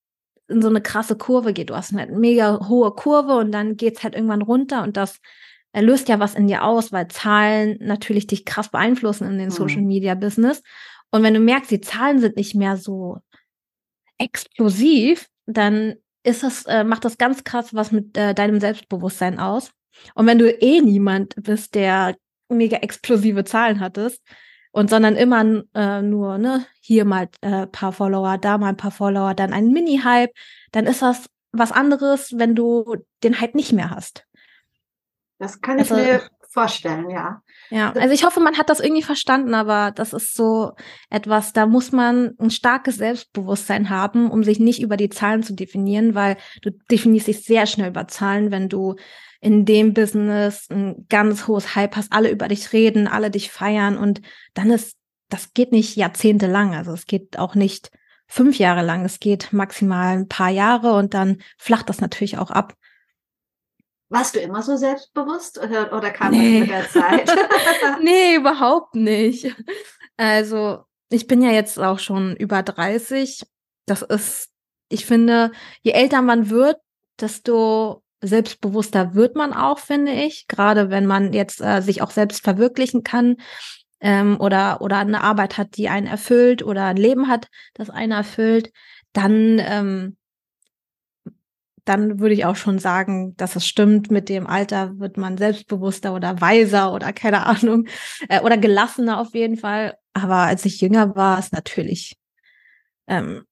[0.48, 1.70] in so eine krasse Kurve geht.
[1.70, 5.20] Du hast eine mega hohe Kurve und dann geht's halt irgendwann runter und das
[5.74, 9.52] löst ja was in dir aus, weil Zahlen natürlich dich krass beeinflussen in den mhm.
[9.52, 10.62] Social Media Business.
[11.10, 13.18] Und wenn du merkst, die Zahlen sind nicht mehr so
[14.18, 19.70] explosiv, dann ist das, äh, macht das ganz krass was mit äh, deinem Selbstbewusstsein aus.
[20.14, 22.16] Und wenn du eh niemand bist, der
[22.48, 24.22] mega explosive Zahlen hattest,
[24.78, 28.92] und sondern immer äh, nur ne hier mal äh, paar Follower, da mal ein paar
[28.92, 30.30] Follower, dann ein Mini-Hype,
[30.70, 34.24] dann ist das was anderes, wenn du den Hype nicht mehr hast.
[35.40, 37.42] Das kann ich also, mir vorstellen, ja.
[37.70, 40.74] Ja, also ich hoffe, man hat das irgendwie verstanden, aber das ist so
[41.10, 45.54] etwas, da muss man ein starkes Selbstbewusstsein haben, um sich nicht über die Zahlen zu
[45.54, 48.94] definieren, weil du definierst dich sehr schnell über Zahlen, wenn du
[49.40, 53.96] in dem Business ein ganz hohes Hype hast, alle über dich reden, alle dich feiern
[53.96, 54.20] und
[54.54, 54.96] dann ist,
[55.28, 57.90] das geht nicht jahrzehntelang, also es geht auch nicht
[58.26, 62.50] fünf Jahre lang, es geht maximal ein paar Jahre und dann flacht das natürlich auch
[62.50, 62.74] ab.
[64.10, 66.60] Warst du immer so selbstbewusst oder, oder kam nee.
[66.60, 67.36] das mit der Zeit?
[68.02, 69.54] nee, überhaupt nicht.
[70.16, 73.42] Also, ich bin ja jetzt auch schon über 30.
[73.86, 74.48] Das ist,
[74.88, 76.78] ich finde, je älter man wird,
[77.20, 80.46] desto selbstbewusster wird man auch, finde ich.
[80.48, 83.36] Gerade wenn man jetzt äh, sich auch selbst verwirklichen kann
[84.00, 88.12] ähm, oder, oder eine Arbeit hat, die einen erfüllt oder ein Leben hat, das einen
[88.12, 88.72] erfüllt,
[89.12, 90.16] dann ähm,
[91.88, 94.10] dann würde ich auch schon sagen, dass es stimmt.
[94.10, 97.88] Mit dem Alter wird man selbstbewusster oder weiser oder keine Ahnung
[98.28, 99.96] äh, oder gelassener auf jeden Fall.
[100.12, 102.16] Aber als ich jünger war, ist natürlich
[103.06, 103.44] ähm,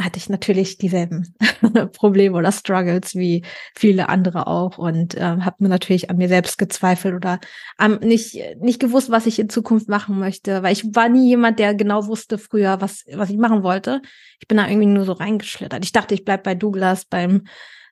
[0.00, 1.34] hatte ich natürlich dieselben
[1.92, 3.44] Probleme oder Struggles wie
[3.74, 7.40] viele andere auch und äh, habe mir natürlich an mir selbst gezweifelt oder
[7.78, 11.58] ähm, nicht nicht gewusst, was ich in Zukunft machen möchte, weil ich war nie jemand,
[11.58, 14.02] der genau wusste früher, was was ich machen wollte.
[14.38, 15.84] Ich bin da irgendwie nur so reingeschlittert.
[15.84, 17.44] Ich dachte, ich bleib bei Douglas beim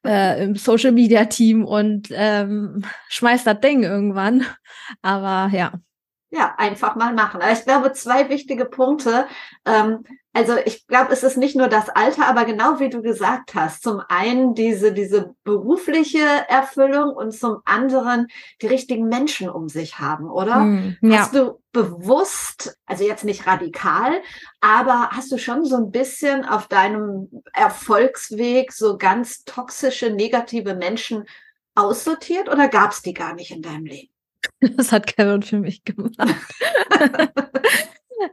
[0.05, 4.45] äh, im Social Media Team und ähm, schmeiß das Ding irgendwann.
[5.03, 5.73] Aber ja,
[6.31, 7.41] ja, einfach mal machen.
[7.41, 9.27] Aber ich glaube, zwei wichtige Punkte.
[9.65, 10.05] Ähm,
[10.39, 13.83] also ich glaube, es ist nicht nur das Alter, aber genau wie du gesagt hast,
[13.83, 18.29] zum einen diese, diese berufliche Erfüllung und zum anderen
[18.63, 20.61] die richtigen Menschen um sich haben, oder?
[20.61, 21.19] Mm, ja.
[21.19, 24.23] Hast du bewusst, also jetzt nicht radikal,
[24.61, 31.25] aber hast du schon so ein bisschen auf deinem Erfolgsweg so ganz toxische, negative Menschen
[31.75, 34.13] aussortiert oder gab es die gar nicht in deinem Leben?
[34.77, 36.17] Das hat Kevin für mich gemacht.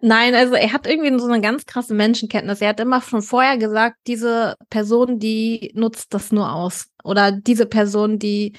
[0.05, 2.61] Nein, also er hat irgendwie so eine ganz krasse Menschenkenntnis.
[2.61, 6.91] Er hat immer schon vorher gesagt, diese Person, die nutzt das nur aus.
[7.03, 8.53] Oder diese Person, die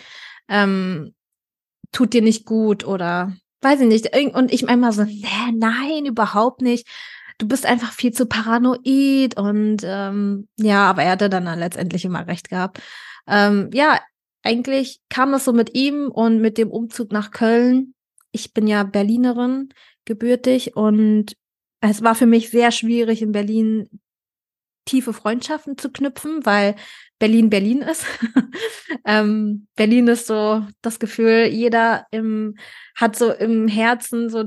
[0.49, 1.15] ähm,
[1.93, 4.17] tut dir nicht gut oder weiß ich nicht.
[4.35, 6.89] Und ich immer so, nee, nein, überhaupt nicht.
[7.39, 12.05] Du bist einfach viel zu paranoid und ähm, ja, aber er hatte dann, dann letztendlich
[12.05, 12.81] immer recht gehabt.
[13.29, 14.01] Ähm, ja,
[14.43, 17.95] eigentlich kam das so mit ihm und mit dem Umzug nach Köln.
[18.33, 19.69] Ich bin ja Berlinerin,
[20.07, 21.35] gebürtig, und
[21.81, 23.89] es war für mich sehr schwierig, in Berlin
[24.87, 26.77] tiefe Freundschaften zu knüpfen, weil
[27.19, 28.07] Berlin Berlin ist.
[29.05, 32.57] ähm, Berlin ist so das Gefühl, jeder im,
[32.95, 34.45] hat so im Herzen so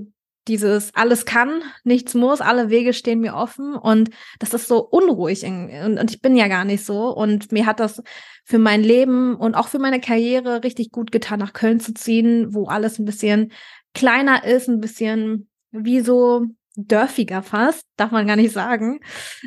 [0.47, 5.45] dieses alles kann, nichts muss, alle Wege stehen mir offen und das ist so unruhig
[5.45, 8.01] und, und, ich bin ja gar nicht so und mir hat das
[8.45, 12.53] für mein Leben und auch für meine Karriere richtig gut getan, nach Köln zu ziehen,
[12.53, 13.51] wo alles ein bisschen
[13.93, 16.45] kleiner ist, ein bisschen wie so
[16.75, 18.99] dörfiger fast, darf man gar nicht sagen.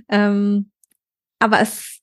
[0.09, 0.71] Ähm,
[1.39, 2.01] aber es,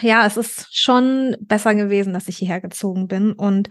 [0.00, 3.68] ja, es ist schon besser gewesen, dass ich hierher gezogen bin und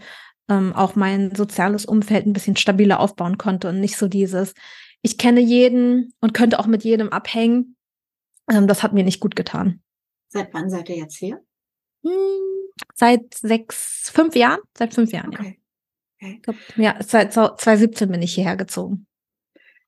[0.48, 4.54] ähm, auch mein soziales Umfeld ein bisschen stabiler aufbauen konnte und nicht so dieses,
[5.02, 7.76] ich kenne jeden und könnte auch mit jedem abhängen.
[8.50, 9.82] Ähm, das hat mir nicht gut getan.
[10.28, 11.42] Seit wann seid ihr jetzt hier?
[12.04, 14.60] Hm, seit sechs, fünf Jahren.
[14.76, 15.58] Seit fünf Jahren, okay.
[16.20, 16.28] ja.
[16.28, 16.40] Okay.
[16.42, 19.06] Glaub, ja, seit 2017 bin ich hierher gezogen.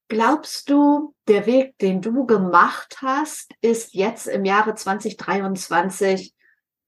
[0.09, 6.34] Glaubst du, der Weg, den du gemacht hast, ist jetzt im Jahre 2023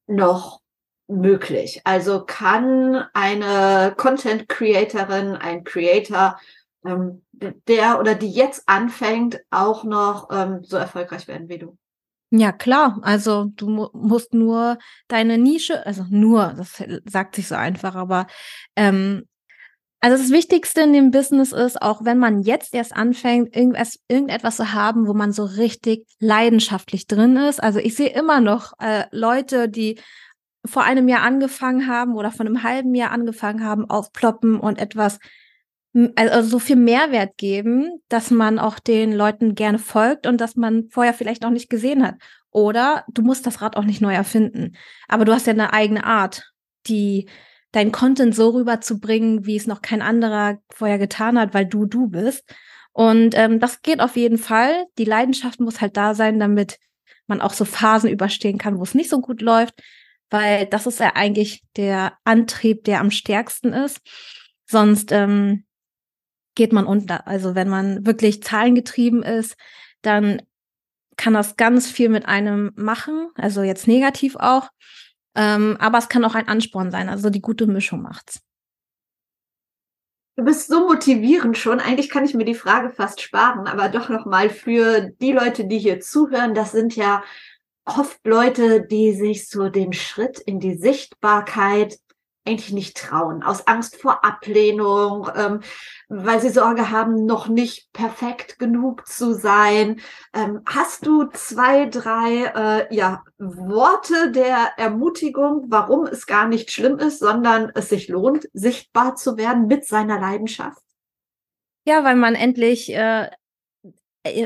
[0.06, 0.60] noch
[1.08, 1.80] möglich?
[1.84, 6.38] Also kann eine Content Creatorin, ein Creator,
[6.84, 11.76] ähm, der oder die jetzt anfängt, auch noch ähm, so erfolgreich werden wie du?
[12.30, 12.98] Ja, klar.
[13.02, 18.26] Also du mu musst nur deine Nische, also nur, das sagt sich so einfach, aber
[18.74, 19.26] ähm,
[20.00, 24.56] also das Wichtigste in dem Business ist, auch wenn man jetzt erst anfängt, irgendwas, irgendetwas
[24.56, 27.62] zu haben, wo man so richtig leidenschaftlich drin ist.
[27.62, 29.98] Also ich sehe immer noch äh, Leute, die
[30.64, 35.18] vor einem Jahr angefangen haben oder von einem halben Jahr angefangen haben, aufploppen und etwas,
[36.14, 40.88] also so viel Mehrwert geben, dass man auch den Leuten gerne folgt und dass man
[40.90, 42.16] vorher vielleicht noch nicht gesehen hat.
[42.50, 44.76] Oder du musst das Rad auch nicht neu erfinden.
[45.08, 46.52] Aber du hast ja eine eigene Art,
[46.86, 47.28] die
[47.72, 52.08] dein Content so rüberzubringen, wie es noch kein anderer vorher getan hat, weil du du
[52.08, 52.44] bist.
[52.92, 54.86] Und ähm, das geht auf jeden Fall.
[54.98, 56.78] Die Leidenschaft muss halt da sein, damit
[57.26, 59.74] man auch so Phasen überstehen kann, wo es nicht so gut läuft
[60.30, 64.00] weil das ist ja eigentlich der Antrieb, der am stärksten ist.
[64.66, 65.64] Sonst ähm,
[66.54, 67.26] geht man unter.
[67.26, 69.56] Also wenn man wirklich zahlengetrieben ist,
[70.02, 70.42] dann
[71.16, 74.68] kann das ganz viel mit einem machen, also jetzt negativ auch.
[75.36, 77.08] Ähm, aber es kann auch ein Ansporn sein.
[77.08, 78.40] Also die gute Mischung macht's.
[80.36, 81.80] Du bist so motivierend schon.
[81.80, 85.78] Eigentlich kann ich mir die Frage fast sparen, aber doch nochmal für die Leute, die
[85.78, 86.54] hier zuhören.
[86.54, 87.22] Das sind ja
[87.86, 91.98] oft Leute, die sich so den Schritt in die Sichtbarkeit
[92.46, 95.60] eigentlich nicht trauen, aus Angst vor Ablehnung, ähm,
[96.08, 100.00] weil sie Sorge haben, noch nicht perfekt genug zu sein.
[100.32, 106.98] Ähm, hast du zwei, drei äh, ja, Worte der Ermutigung, warum es gar nicht schlimm
[106.98, 110.82] ist, sondern es sich lohnt, sichtbar zu werden mit seiner Leidenschaft?
[111.86, 113.30] Ja, weil man endlich äh,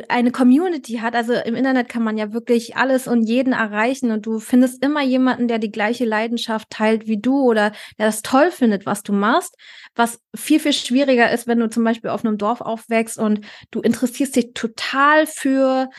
[0.08, 1.14] eine Community hat.
[1.14, 5.02] Also im Internet kann man ja wirklich alles und jeden erreichen und du findest immer
[5.02, 9.12] jemanden, der die gleiche Leidenschaft teilt wie du oder der das toll findet, was du
[9.12, 9.56] machst.
[9.94, 13.80] Was viel, viel schwieriger ist, wenn du zum Beispiel auf einem Dorf aufwächst und du
[13.80, 15.90] interessierst dich total für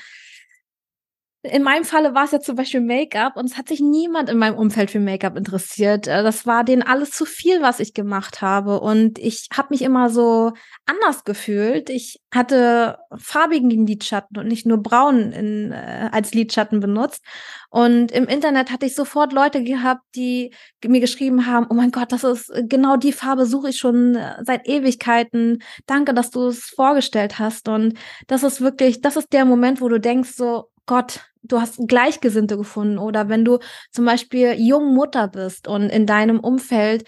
[1.43, 4.37] in meinem Falle war es ja zum Beispiel Make-up und es hat sich niemand in
[4.37, 6.07] meinem Umfeld für Make-up interessiert.
[6.07, 8.79] Äh, das war denen alles zu viel, was ich gemacht habe.
[8.79, 10.53] Und ich habe mich immer so
[10.85, 11.89] anders gefühlt.
[11.89, 17.23] Ich hatte farbigen Lidschatten und nicht nur braun in, äh, als Lidschatten benutzt.
[17.71, 20.53] Und im Internet hatte ich sofort Leute gehabt, die
[20.85, 24.43] mir geschrieben haben, oh mein Gott, das ist genau die Farbe, suche ich schon äh,
[24.45, 25.63] seit Ewigkeiten.
[25.87, 27.67] Danke, dass du es vorgestellt hast.
[27.67, 31.79] Und das ist wirklich, das ist der Moment, wo du denkst so, Gott, du hast
[31.87, 33.59] Gleichgesinnte gefunden oder wenn du
[33.91, 37.03] zum Beispiel jung Mutter bist und in deinem Umfeld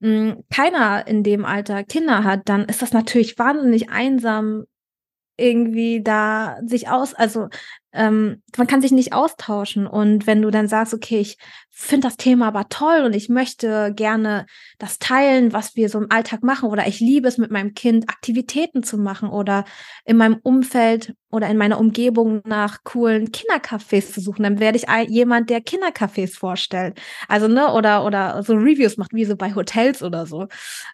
[0.00, 4.64] mh, hm, keiner in dem Alter Kinder hat, dann ist das natürlich wahnsinnig einsam,
[5.38, 7.48] irgendwie da sich aus, also
[7.92, 9.86] ähm, man kann sich nicht austauschen.
[9.86, 11.38] Und wenn du dann sagst, okay, ich
[11.70, 14.46] finde das Thema aber toll und ich möchte gerne
[14.78, 18.08] das teilen, was wir so im Alltag machen, oder ich liebe es mit meinem Kind
[18.10, 19.64] Aktivitäten zu machen oder
[20.04, 24.86] in meinem Umfeld oder in meiner Umgebung nach coolen Kindercafés zu suchen, dann werde ich
[25.08, 27.00] jemand, der Kindercafés vorstellt.
[27.28, 30.46] Also, ne, oder, oder so Reviews macht, wie so bei Hotels oder so.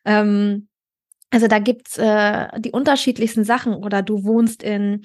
[0.04, 0.68] Ähm,
[1.34, 5.04] also da gibt's äh, die unterschiedlichsten Sachen oder du wohnst in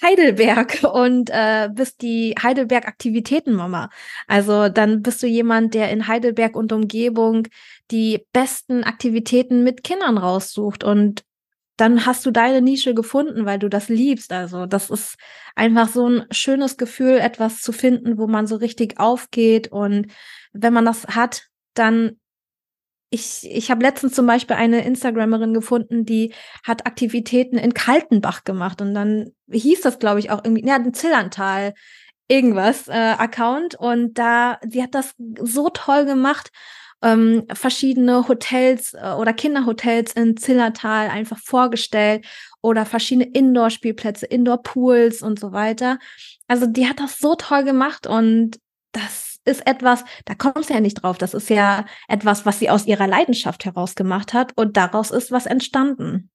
[0.00, 3.90] Heidelberg und äh, bist die Heidelberg Aktivitätenmama.
[4.28, 7.48] Also dann bist du jemand, der in Heidelberg und Umgebung
[7.90, 11.24] die besten Aktivitäten mit Kindern raussucht und
[11.76, 14.32] dann hast du deine Nische gefunden, weil du das liebst.
[14.32, 15.16] Also das ist
[15.56, 20.06] einfach so ein schönes Gefühl, etwas zu finden, wo man so richtig aufgeht und
[20.52, 22.20] wenn man das hat, dann
[23.12, 26.32] ich, ich habe letztens zum Beispiel eine Instagrammerin gefunden, die
[26.64, 30.94] hat Aktivitäten in Kaltenbach gemacht und dann hieß das, glaube ich, auch irgendwie, ja, ein
[30.94, 31.74] Zillantal
[32.26, 36.50] irgendwas äh, Account und da, sie hat das so toll gemacht,
[37.02, 42.24] ähm, verschiedene Hotels äh, oder Kinderhotels in Zillertal einfach vorgestellt
[42.62, 45.98] oder verschiedene Indoor-Spielplätze, Indoor-Pools und so weiter.
[46.48, 48.58] Also die hat das so toll gemacht und
[48.92, 51.18] das ist etwas, da kommst du ja nicht drauf.
[51.18, 55.32] Das ist ja etwas, was sie aus ihrer Leidenschaft heraus gemacht hat und daraus ist
[55.32, 56.30] was entstanden.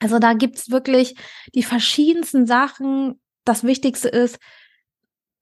[0.00, 1.14] Also da gibt's wirklich
[1.54, 3.20] die verschiedensten Sachen.
[3.44, 4.38] Das Wichtigste ist,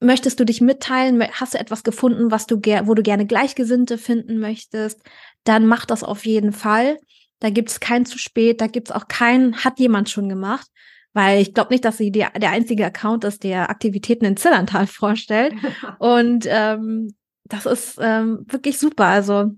[0.00, 1.22] möchtest du dich mitteilen?
[1.32, 5.00] Hast du etwas gefunden, was du wo du gerne Gleichgesinnte finden möchtest?
[5.44, 6.98] Dann mach das auf jeden Fall.
[7.38, 10.68] Da gibt's kein zu spät, da gibt's auch kein, hat jemand schon gemacht,
[11.12, 14.86] weil ich glaube nicht, dass sie die, der einzige Account ist, der Aktivitäten in Zillertal
[14.86, 15.54] vorstellt.
[15.98, 19.06] Und ähm, das ist ähm, wirklich super.
[19.06, 19.52] Also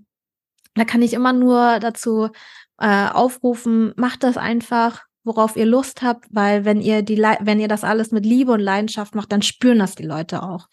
[0.75, 2.29] da kann ich immer nur dazu
[2.79, 7.67] äh, aufrufen, macht das einfach, worauf ihr Lust habt, weil wenn ihr die, wenn ihr
[7.67, 10.67] das alles mit Liebe und Leidenschaft macht, dann spüren das die Leute auch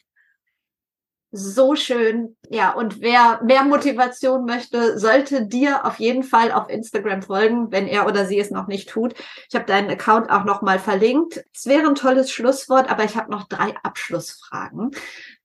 [1.33, 2.37] so schön.
[2.49, 7.87] Ja, und wer mehr Motivation möchte, sollte dir auf jeden Fall auf Instagram folgen, wenn
[7.87, 9.15] er oder sie es noch nicht tut.
[9.49, 11.45] Ich habe deinen Account auch noch mal verlinkt.
[11.55, 14.91] Es wäre ein tolles Schlusswort, aber ich habe noch drei Abschlussfragen.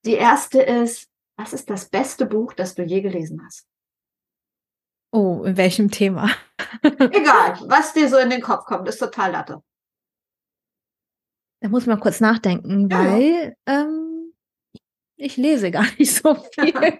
[0.05, 1.07] Die erste ist,
[1.37, 3.67] was ist das beste Buch, das du je gelesen hast?
[5.11, 6.29] Oh, in welchem Thema?
[6.81, 9.61] Egal, was dir so in den Kopf kommt, ist total Latte.
[11.61, 12.97] Da muss man kurz nachdenken, ja.
[12.97, 14.04] weil ähm,
[15.17, 16.73] ich lese gar nicht so viel.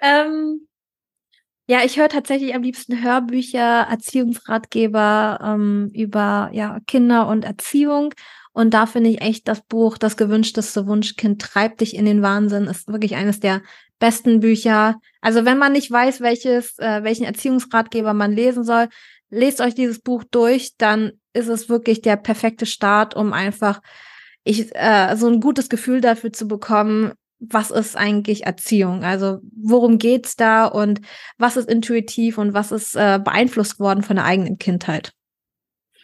[0.00, 0.66] ähm,
[1.68, 8.14] ja, ich höre tatsächlich am liebsten Hörbücher, Erziehungsratgeber ähm, über ja, Kinder und Erziehung.
[8.52, 12.68] Und da finde ich echt das Buch Das gewünschteste Wunschkind treibt dich in den Wahnsinn.
[12.68, 13.62] Ist wirklich eines der
[13.98, 15.00] besten Bücher.
[15.20, 18.88] Also wenn man nicht weiß, welches, äh, welchen Erziehungsratgeber man lesen soll,
[19.28, 23.80] lest euch dieses Buch durch, dann ist es wirklich der perfekte Start, um einfach
[24.46, 29.04] ich äh, so ein gutes Gefühl dafür zu bekommen, was ist eigentlich Erziehung?
[29.04, 31.00] Also worum geht's da und
[31.36, 35.12] was ist intuitiv und was ist äh, beeinflusst worden von der eigenen Kindheit?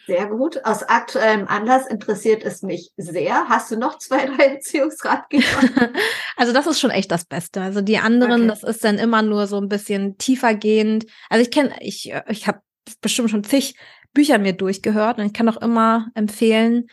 [0.05, 0.63] Sehr gut.
[0.65, 3.47] Aus aktuellem Anlass interessiert es mich sehr.
[3.47, 5.45] Hast du noch zwei, drei Erziehungsratgeber?
[6.35, 7.61] also das ist schon echt das Beste.
[7.61, 8.47] Also die anderen, okay.
[8.47, 11.05] das ist dann immer nur so ein bisschen tiefergehend.
[11.29, 12.59] Also ich kenne, ich, ich habe
[13.01, 13.75] bestimmt schon zig
[14.13, 16.87] Bücher mir durchgehört und ich kann auch immer empfehlen,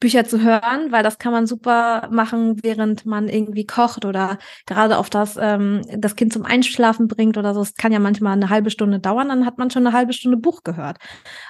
[0.00, 4.96] Bücher zu hören, weil das kann man super machen, während man irgendwie kocht oder gerade
[4.96, 7.60] auf das ähm, das Kind zum Einschlafen bringt oder so.
[7.60, 10.38] Es kann ja manchmal eine halbe Stunde dauern, dann hat man schon eine halbe Stunde
[10.38, 10.96] Buch gehört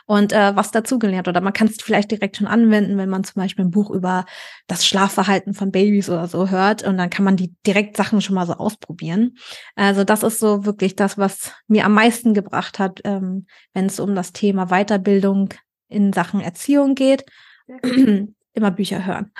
[0.06, 1.28] und äh, was dazugelernt.
[1.28, 4.24] Oder man kann es vielleicht direkt schon anwenden, wenn man zum Beispiel ein Buch über
[4.66, 8.34] das Schlafverhalten von Babys oder so hört und dann kann man die direkt Sachen schon
[8.34, 9.36] mal so ausprobieren.
[9.76, 14.00] Also das ist so wirklich das, was mir am meisten gebracht hat, ähm, wenn es
[14.00, 15.50] um das Thema Weiterbildung
[15.88, 17.24] in Sachen Erziehung geht
[18.52, 19.32] immer Bücher hören.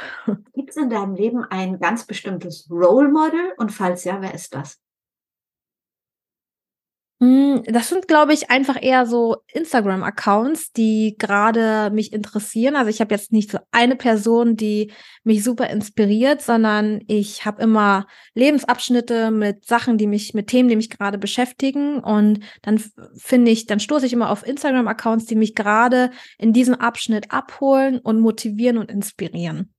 [0.53, 3.53] Gibt es in deinem Leben ein ganz bestimmtes Role Model?
[3.57, 4.81] Und falls ja, wer ist das?
[7.23, 12.77] Hm, das sind, glaube ich, einfach eher so Instagram-Accounts, die gerade mich interessieren.
[12.77, 14.91] Also ich habe jetzt nicht so eine Person, die
[15.23, 20.77] mich super inspiriert, sondern ich habe immer Lebensabschnitte mit Sachen, die mich, mit Themen, die
[20.77, 22.01] mich gerade beschäftigen.
[22.01, 22.83] Und dann
[23.15, 27.99] finde ich, dann stoße ich immer auf Instagram-Accounts, die mich gerade in diesem Abschnitt abholen
[27.99, 29.75] und motivieren und inspirieren.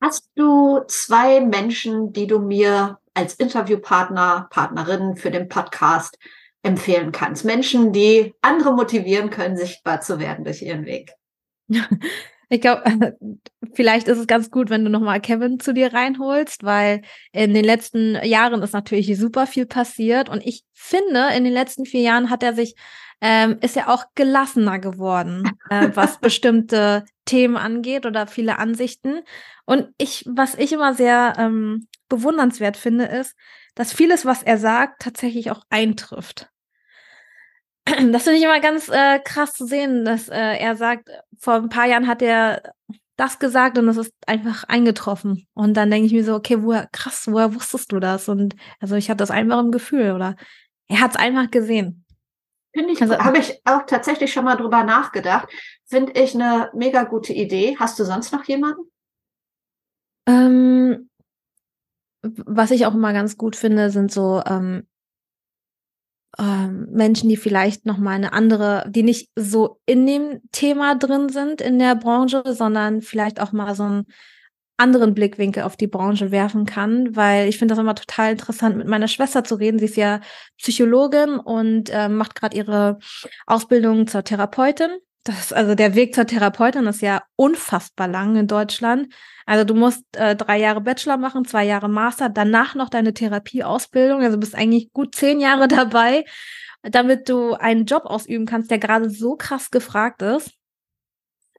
[0.00, 6.18] Hast du zwei Menschen, die du mir als Interviewpartner, Partnerin für den Podcast
[6.62, 7.44] empfehlen kannst?
[7.44, 11.12] Menschen, die andere motivieren können, sichtbar zu werden durch ihren Weg.
[12.48, 12.82] Ich glaube,
[13.74, 17.02] vielleicht ist es ganz gut, wenn du nochmal Kevin zu dir reinholst, weil
[17.32, 21.86] in den letzten Jahren ist natürlich super viel passiert und ich finde, in den letzten
[21.86, 22.76] vier Jahren hat er sich,
[23.20, 29.22] ähm, ist er auch gelassener geworden, äh, was bestimmte Themen angeht oder viele Ansichten.
[29.64, 33.34] Und ich, was ich immer sehr ähm, bewundernswert finde, ist,
[33.74, 36.50] dass vieles, was er sagt, tatsächlich auch eintrifft.
[38.10, 41.08] Das finde ich immer ganz äh, krass zu sehen, dass äh, er sagt,
[41.38, 42.62] vor ein paar Jahren hat er
[43.16, 45.46] das gesagt und es ist einfach eingetroffen.
[45.54, 48.28] Und dann denke ich mir so, okay, woher, krass, woher wusstest du das?
[48.28, 50.36] Und also ich hatte das einfach im Gefühl oder
[50.88, 52.05] er hat es einfach gesehen.
[52.76, 55.48] Finde ich, also, habe ich auch tatsächlich schon mal drüber nachgedacht.
[55.86, 57.74] Finde ich eine mega gute Idee.
[57.78, 58.82] Hast du sonst noch jemanden?
[60.28, 61.08] Ähm,
[62.20, 64.86] was ich auch immer ganz gut finde, sind so ähm,
[66.38, 71.30] ähm, Menschen, die vielleicht noch mal eine andere, die nicht so in dem Thema drin
[71.30, 74.06] sind in der Branche, sondern vielleicht auch mal so einen
[74.76, 78.86] anderen Blickwinkel auf die Branche werfen kann, weil ich finde das immer total interessant, mit
[78.86, 79.78] meiner Schwester zu reden.
[79.78, 80.20] Sie ist ja
[80.58, 82.98] Psychologin und äh, macht gerade ihre
[83.46, 84.90] Ausbildung zur Therapeutin.
[85.24, 89.12] Das, also der Weg zur Therapeutin ist ja unfassbar lang in Deutschland.
[89.44, 94.22] Also du musst äh, drei Jahre Bachelor machen, zwei Jahre Master, danach noch deine Therapieausbildung.
[94.22, 96.24] Also bist eigentlich gut zehn Jahre dabei,
[96.82, 100.52] damit du einen Job ausüben kannst, der gerade so krass gefragt ist.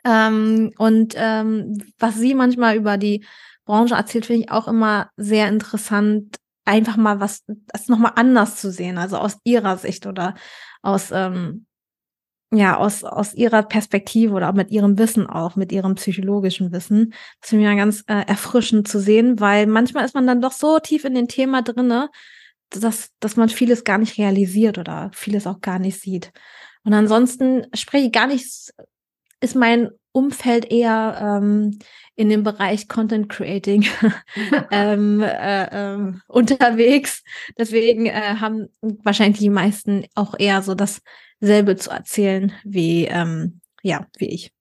[0.08, 3.26] Ähm, und ähm, was sie manchmal über die
[3.66, 8.72] Branche erzählt, finde ich auch immer sehr interessant, einfach mal was, das nochmal anders zu
[8.72, 10.36] sehen, also aus ihrer Sicht oder
[10.82, 11.66] aus ähm,
[12.51, 17.14] ja, aus, aus ihrer Perspektive oder auch mit ihrem Wissen auch, mit ihrem psychologischen Wissen.
[17.41, 20.53] Das finde ich ja ganz äh, erfrischend zu sehen, weil manchmal ist man dann doch
[20.53, 22.10] so tief in dem Thema drinne,
[22.70, 26.32] dass, dass man vieles gar nicht realisiert oder vieles auch gar nicht sieht.
[26.84, 28.74] Und ansonsten spreche ich gar nicht,
[29.40, 31.78] ist mein Umfeld eher ähm,
[32.16, 33.86] in dem Bereich Content Creating
[34.72, 37.24] ähm, äh, äh, unterwegs.
[37.58, 41.02] Deswegen äh, haben wahrscheinlich die meisten auch eher so das
[41.40, 44.52] selbe zu erzählen wie, ähm, ja, wie ich.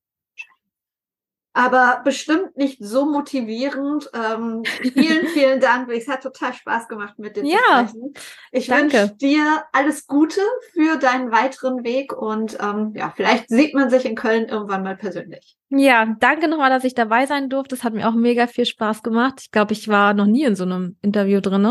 [1.56, 4.10] Aber bestimmt nicht so motivierend.
[4.12, 5.88] Ähm, vielen, vielen Dank.
[5.90, 8.14] Es hat total Spaß gemacht mit dir ja, zu sprechen.
[8.52, 10.42] Ich wünsche dir alles Gute
[10.74, 14.98] für deinen weiteren Weg und ähm, ja, vielleicht sieht man sich in Köln irgendwann mal
[14.98, 15.56] persönlich.
[15.70, 17.74] Ja, danke nochmal, dass ich dabei sein durfte.
[17.74, 19.40] Es hat mir auch mega viel Spaß gemacht.
[19.40, 21.64] Ich glaube, ich war noch nie in so einem Interview drin.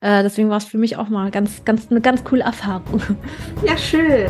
[0.00, 3.00] Äh, deswegen war es für mich auch mal ganz, ganz, eine ganz coole Erfahrung.
[3.64, 4.28] Ja, schön.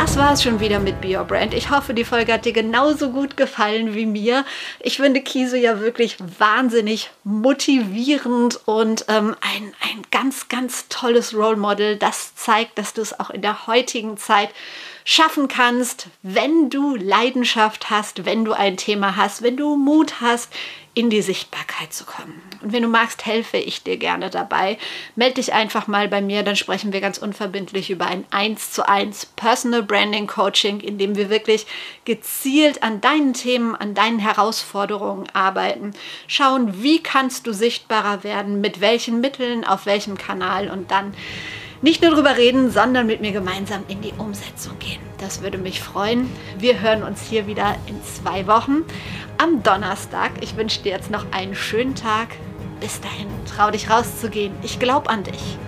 [0.00, 1.52] Das war es schon wieder mit Be Your Brand.
[1.52, 4.44] Ich hoffe, die Folge hat dir genauso gut gefallen wie mir.
[4.78, 11.56] Ich finde Kiso ja wirklich wahnsinnig motivierend und ähm, ein, ein ganz, ganz tolles Role
[11.56, 11.96] Model.
[11.96, 14.50] Das zeigt, dass du es auch in der heutigen Zeit
[15.10, 20.52] schaffen kannst, wenn du Leidenschaft hast, wenn du ein Thema hast, wenn du Mut hast,
[20.92, 22.42] in die Sichtbarkeit zu kommen.
[22.60, 24.76] Und wenn du magst, helfe ich dir gerne dabei.
[25.16, 28.86] Meld dich einfach mal bei mir, dann sprechen wir ganz unverbindlich über ein 1 zu
[28.86, 31.66] 1 Personal Branding Coaching, in dem wir wirklich
[32.04, 35.92] gezielt an deinen Themen, an deinen Herausforderungen arbeiten.
[36.26, 41.14] Schauen, wie kannst du sichtbarer werden, mit welchen Mitteln, auf welchem Kanal und dann
[41.82, 45.00] nicht nur drüber reden, sondern mit mir gemeinsam in die Umsetzung gehen.
[45.18, 46.30] Das würde mich freuen.
[46.58, 48.84] Wir hören uns hier wieder in zwei Wochen
[49.38, 50.32] am Donnerstag.
[50.40, 52.28] Ich wünsche dir jetzt noch einen schönen Tag.
[52.80, 54.54] Bis dahin, trau dich rauszugehen.
[54.62, 55.58] Ich glaube an dich.